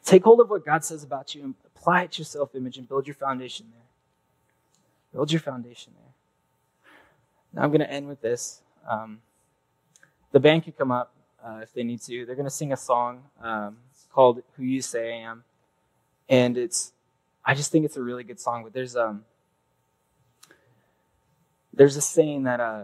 Take 0.03 0.23
hold 0.23 0.41
of 0.41 0.49
what 0.49 0.65
God 0.65 0.83
says 0.83 1.03
about 1.03 1.33
you 1.33 1.43
and 1.43 1.55
apply 1.65 2.03
it 2.03 2.11
to 2.13 2.19
your 2.19 2.25
self 2.25 2.53
image 2.55 2.77
and 2.77 2.87
build 2.87 3.07
your 3.07 3.15
foundation 3.15 3.67
there. 3.71 3.85
Build 5.13 5.31
your 5.31 5.39
foundation 5.39 5.93
there. 5.95 6.13
Now, 7.53 7.63
I'm 7.63 7.69
going 7.69 7.81
to 7.81 7.91
end 7.91 8.07
with 8.07 8.21
this. 8.21 8.61
Um, 8.87 9.21
the 10.31 10.39
band 10.39 10.63
can 10.63 10.73
come 10.73 10.91
up 10.91 11.13
uh, 11.43 11.59
if 11.61 11.73
they 11.73 11.83
need 11.83 12.01
to. 12.01 12.25
They're 12.25 12.35
going 12.35 12.45
to 12.45 12.51
sing 12.51 12.73
a 12.73 12.77
song 12.77 13.23
um, 13.41 13.77
called 14.11 14.41
Who 14.57 14.63
You 14.63 14.81
Say 14.81 15.13
I 15.13 15.17
Am. 15.29 15.43
And 16.27 16.57
it's, 16.57 16.91
I 17.45 17.53
just 17.53 17.71
think 17.71 17.85
it's 17.85 17.97
a 17.97 18.01
really 18.01 18.23
good 18.23 18.39
song, 18.39 18.63
but 18.63 18.73
there's, 18.73 18.95
um, 18.95 19.23
there's 21.73 21.97
a 21.97 22.01
saying 22.01 22.43
that 22.43 22.59
uh, 22.59 22.83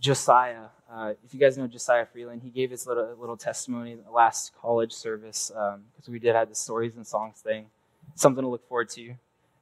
Josiah, 0.00 0.66
uh, 0.90 1.14
if 1.24 1.32
you 1.32 1.40
guys 1.40 1.56
know 1.56 1.66
Josiah 1.66 2.06
Freeland, 2.06 2.42
he 2.42 2.50
gave 2.50 2.70
his 2.70 2.86
little 2.86 3.14
little 3.18 3.36
testimony 3.36 3.96
last 4.12 4.52
college 4.60 4.92
service 4.92 5.50
because 5.50 6.08
um, 6.08 6.12
we 6.12 6.18
did 6.18 6.34
have 6.34 6.48
the 6.48 6.54
stories 6.54 6.96
and 6.96 7.06
songs 7.06 7.40
thing. 7.40 7.66
Something 8.14 8.42
to 8.42 8.48
look 8.48 8.66
forward 8.68 8.88
to 8.90 9.14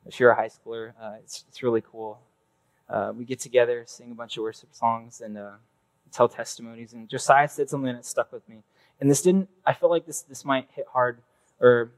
if 0.06 0.20
you're 0.20 0.30
a 0.30 0.34
high 0.34 0.48
schooler. 0.48 0.92
Uh, 1.00 1.14
it's 1.22 1.44
it's 1.48 1.62
really 1.62 1.82
cool. 1.82 2.20
Uh, 2.88 3.12
we 3.16 3.24
get 3.24 3.40
together, 3.40 3.84
sing 3.86 4.10
a 4.10 4.14
bunch 4.14 4.36
of 4.36 4.42
worship 4.42 4.74
songs, 4.74 5.20
and 5.20 5.38
uh, 5.38 5.52
tell 6.12 6.28
testimonies. 6.28 6.92
And 6.92 7.08
Josiah 7.08 7.48
said 7.48 7.70
something 7.70 7.92
that 7.92 8.04
stuck 8.04 8.32
with 8.32 8.46
me. 8.48 8.62
And 9.00 9.10
this 9.10 9.22
didn't. 9.22 9.48
I 9.64 9.72
feel 9.72 9.90
like 9.90 10.06
this 10.06 10.22
this 10.22 10.44
might 10.44 10.68
hit 10.74 10.86
hard, 10.92 11.20
or 11.60 11.92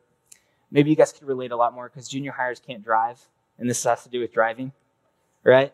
maybe 0.71 0.91
you 0.91 0.97
guys 0.97 1.13
could 1.13 1.27
relate 1.27 1.53
a 1.53 1.57
lot 1.57 1.75
more 1.75 1.89
because 1.89 2.09
junior 2.09 2.35
highers 2.39 2.65
can't 2.65 2.85
drive, 2.85 3.21
and 3.59 3.69
this 3.69 3.83
has 3.85 4.05
to 4.05 4.09
do 4.09 4.21
with 4.21 4.33
driving, 4.33 4.73
right? 5.43 5.73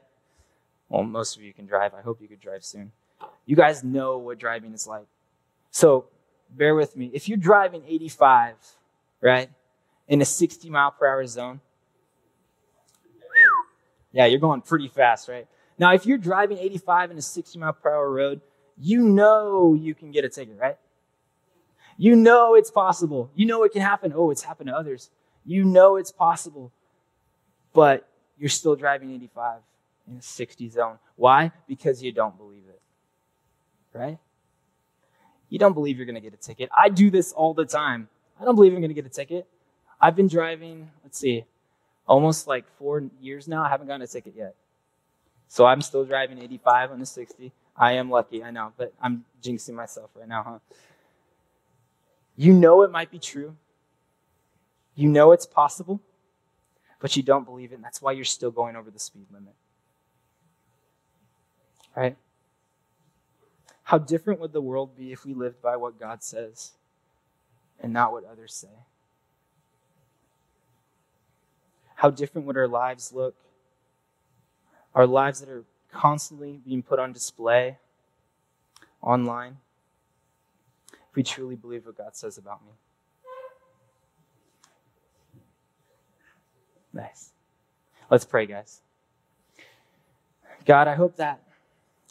Well, 0.93 1.05
most 1.05 1.39
of 1.39 1.43
you 1.43 1.55
can 1.55 1.65
drive. 1.65 1.95
I 1.95 2.03
hope 2.03 2.21
you 2.21 2.29
could 2.29 2.39
drive 2.39 2.63
soon. 2.63 2.93
You 3.47 3.57
guys 3.57 3.83
know 3.83 4.19
what 4.19 4.39
driving 4.39 4.75
is 4.75 4.87
like. 4.87 5.07
So 5.71 6.05
bear 6.51 6.75
with 6.75 6.99
me. 6.99 7.11
If 7.15 7.31
you're 7.31 7.39
driving 7.39 7.83
85, 7.89 8.57
right, 9.23 9.49
in 10.07 10.21
a 10.21 10.27
60 10.27 10.69
mile 10.69 10.91
per 10.91 11.07
hour 11.07 11.27
zone, 11.27 11.63
yeah, 14.13 14.27
you're 14.27 14.39
going 14.39 14.61
pretty 14.61 14.89
fast, 14.89 15.31
right? 15.31 15.47
Now, 15.79 15.95
if 15.95 16.05
you're 16.05 16.19
driving 16.19 16.59
85 16.59 17.13
in 17.13 17.17
a 17.17 17.23
60 17.23 17.59
mile 17.59 17.73
per 17.73 17.91
hour 17.91 18.11
road, 18.11 18.43
you 18.77 19.01
know 19.01 19.73
you 19.73 19.95
can 19.95 20.11
get 20.11 20.27
a 20.27 20.29
ticket, 20.29 20.59
right? 20.61 20.77
You 21.97 22.17
know 22.17 22.55
it's 22.55 22.71
possible. 22.71 23.31
You 23.35 23.47
know 23.47 23.65
it 23.65 23.73
can 23.73 23.81
happen. 23.81 24.13
Oh, 24.15 24.31
it's 24.31 24.43
happened 24.43 24.69
to 24.69 24.77
others. 24.77 25.09
You 25.47 25.65
know 25.65 25.97
it's 25.97 26.13
possible. 26.13 26.71
But 27.73 28.07
you're 28.37 28.51
still 28.51 28.77
driving 28.77 29.11
85 29.13 29.61
in 30.09 30.17
a 30.17 30.23
60 30.23 30.69
zone. 30.69 30.99
Why? 31.17 31.53
Because 31.67 32.03
you 32.03 32.13
don't 32.13 32.37
believe 32.37 32.65
it. 32.69 32.81
Right? 33.93 34.19
You 35.49 35.59
don't 35.59 35.75
believe 35.75 35.99
you're 35.99 36.07
going 36.07 36.15
to 36.15 36.21
get 36.21 36.35
a 36.35 36.39
ticket. 36.39 36.71
I 36.77 36.89
do 36.89 37.11
this 37.11 37.33
all 37.33 37.55
the 37.55 37.67
time. 37.67 38.09
I 38.41 38.45
don't 38.45 38.55
believe 38.55 38.73
I'm 38.73 38.81
going 38.81 38.89
to 38.89 38.95
get 38.95 39.07
a 39.07 39.11
ticket. 39.11 39.47
I've 40.01 40.17
been 40.17 40.29
driving, 40.29 40.91
let's 41.05 41.19
see, 41.19 41.45
almost 42.07 42.47
like 42.47 42.65
four 42.79 43.05
years 43.21 43.47
now. 43.47 43.63
I 43.63 43.69
haven't 43.69 43.87
gotten 43.87 44.03
a 44.03 44.07
ticket 44.07 44.35
yet. 44.37 44.55
So 45.49 45.67
I'm 45.67 45.83
still 45.83 46.05
driving 46.05 46.39
85 46.39 46.93
on 46.93 47.01
the 47.01 47.07
60. 47.07 47.53
I 47.77 47.93
am 47.93 48.11
lucky, 48.11 48.43
I 48.43 48.51
know, 48.51 48.73
but 48.77 48.93
I'm 49.01 49.25
jinxing 49.43 49.75
myself 49.75 50.11
right 50.15 50.27
now, 50.27 50.43
huh? 50.43 50.59
You 52.37 52.53
know 52.55 52.83
it 52.83 52.91
might 52.91 53.11
be 53.11 53.19
true. 53.19 53.57
You 54.95 55.09
know 55.09 55.33
it's 55.33 55.47
possible, 55.47 56.01
but 57.01 57.17
you 57.17 57.23
don't 57.23 57.45
believe 57.45 57.73
it, 57.73 57.77
and 57.77 57.85
that's 57.85 58.01
why 58.03 58.13
you're 58.13 58.25
still 58.25 58.51
going 58.51 58.77
over 58.77 58.91
the 58.91 58.99
speed 58.99 59.27
limit. 59.31 59.55
Right? 61.97 62.17
How 63.85 63.99
different 63.99 64.41
would 64.41 64.53
the 64.53 64.61
world 64.61 64.97
be 64.97 65.13
if 65.13 65.27
we 65.27 65.35
lived 65.35 65.61
by 65.61 65.77
what 65.77 65.99
God 66.01 66.23
says 66.23 66.73
and 67.81 67.93
not 67.93 68.13
what 68.13 68.25
others 68.25 68.55
say? 68.55 68.69
How 71.97 72.11
different 72.11 72.47
would 72.47 72.57
our 72.57 72.69
lives 72.69 73.13
look? 73.13 73.35
Our 74.95 75.07
lives 75.07 75.41
that 75.41 75.49
are 75.49 75.65
constantly 75.93 76.61
being 76.67 76.83
put 76.83 76.99
on 76.99 77.13
display 77.13 77.79
online 79.03 79.59
if 81.11 81.17
we 81.17 81.23
truly 81.23 81.57
believe 81.57 81.85
what 81.85 81.99
God 81.99 82.17
says 82.17 82.39
about 82.39 82.65
me. 82.65 82.73
Nice. 86.95 87.31
Let's 88.11 88.25
pray, 88.25 88.47
guys. 88.47 88.81
God, 90.65 90.89
I 90.89 90.95
hope 90.95 91.17
that 91.17 91.43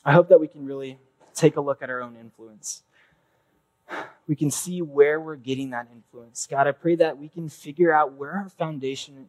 I 0.03 0.13
hope 0.13 0.29
that 0.29 0.39
we 0.39 0.47
can 0.47 0.65
really 0.65 0.97
take 1.33 1.55
a 1.57 1.61
look 1.61 1.81
at 1.81 1.89
our 1.89 2.01
own 2.01 2.15
influence. 2.15 2.83
We 4.27 4.35
can 4.35 4.49
see 4.49 4.81
where 4.81 5.19
we're 5.19 5.35
getting 5.35 5.71
that 5.71 5.87
influence. 5.93 6.47
God, 6.49 6.67
I 6.67 6.71
pray 6.71 6.95
that 6.95 7.17
we 7.17 7.27
can 7.27 7.49
figure 7.49 7.93
out 7.93 8.13
where 8.13 8.31
our 8.31 8.49
foundation 8.49 9.27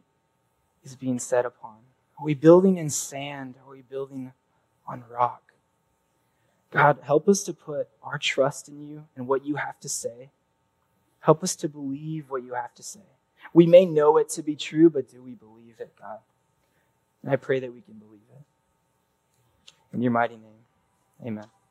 is 0.83 0.95
being 0.95 1.19
set 1.19 1.45
upon. 1.45 1.77
Are 2.19 2.25
we 2.25 2.33
building 2.33 2.77
in 2.77 2.89
sand? 2.89 3.55
Are 3.65 3.71
we 3.71 3.81
building 3.81 4.31
on 4.87 5.03
rock? 5.11 5.53
God, 6.71 6.99
help 7.03 7.27
us 7.27 7.43
to 7.43 7.53
put 7.53 7.87
our 8.01 8.17
trust 8.17 8.67
in 8.67 8.81
you 8.81 9.05
and 9.15 9.27
what 9.27 9.45
you 9.45 9.55
have 9.55 9.79
to 9.81 9.89
say. 9.89 10.31
Help 11.19 11.43
us 11.43 11.55
to 11.57 11.69
believe 11.69 12.29
what 12.29 12.43
you 12.43 12.53
have 12.53 12.73
to 12.75 12.83
say. 12.83 12.99
We 13.53 13.67
may 13.67 13.85
know 13.85 14.17
it 14.17 14.29
to 14.29 14.41
be 14.41 14.55
true, 14.55 14.89
but 14.89 15.09
do 15.09 15.21
we 15.21 15.35
believe 15.35 15.75
it, 15.79 15.93
God? 15.99 16.19
And 17.21 17.31
I 17.31 17.35
pray 17.35 17.59
that 17.59 17.73
we 17.73 17.81
can 17.81 17.93
believe 17.95 18.21
it. 18.31 18.43
In 19.93 20.01
your 20.01 20.11
mighty 20.11 20.35
name, 20.35 20.52
amen. 21.25 21.62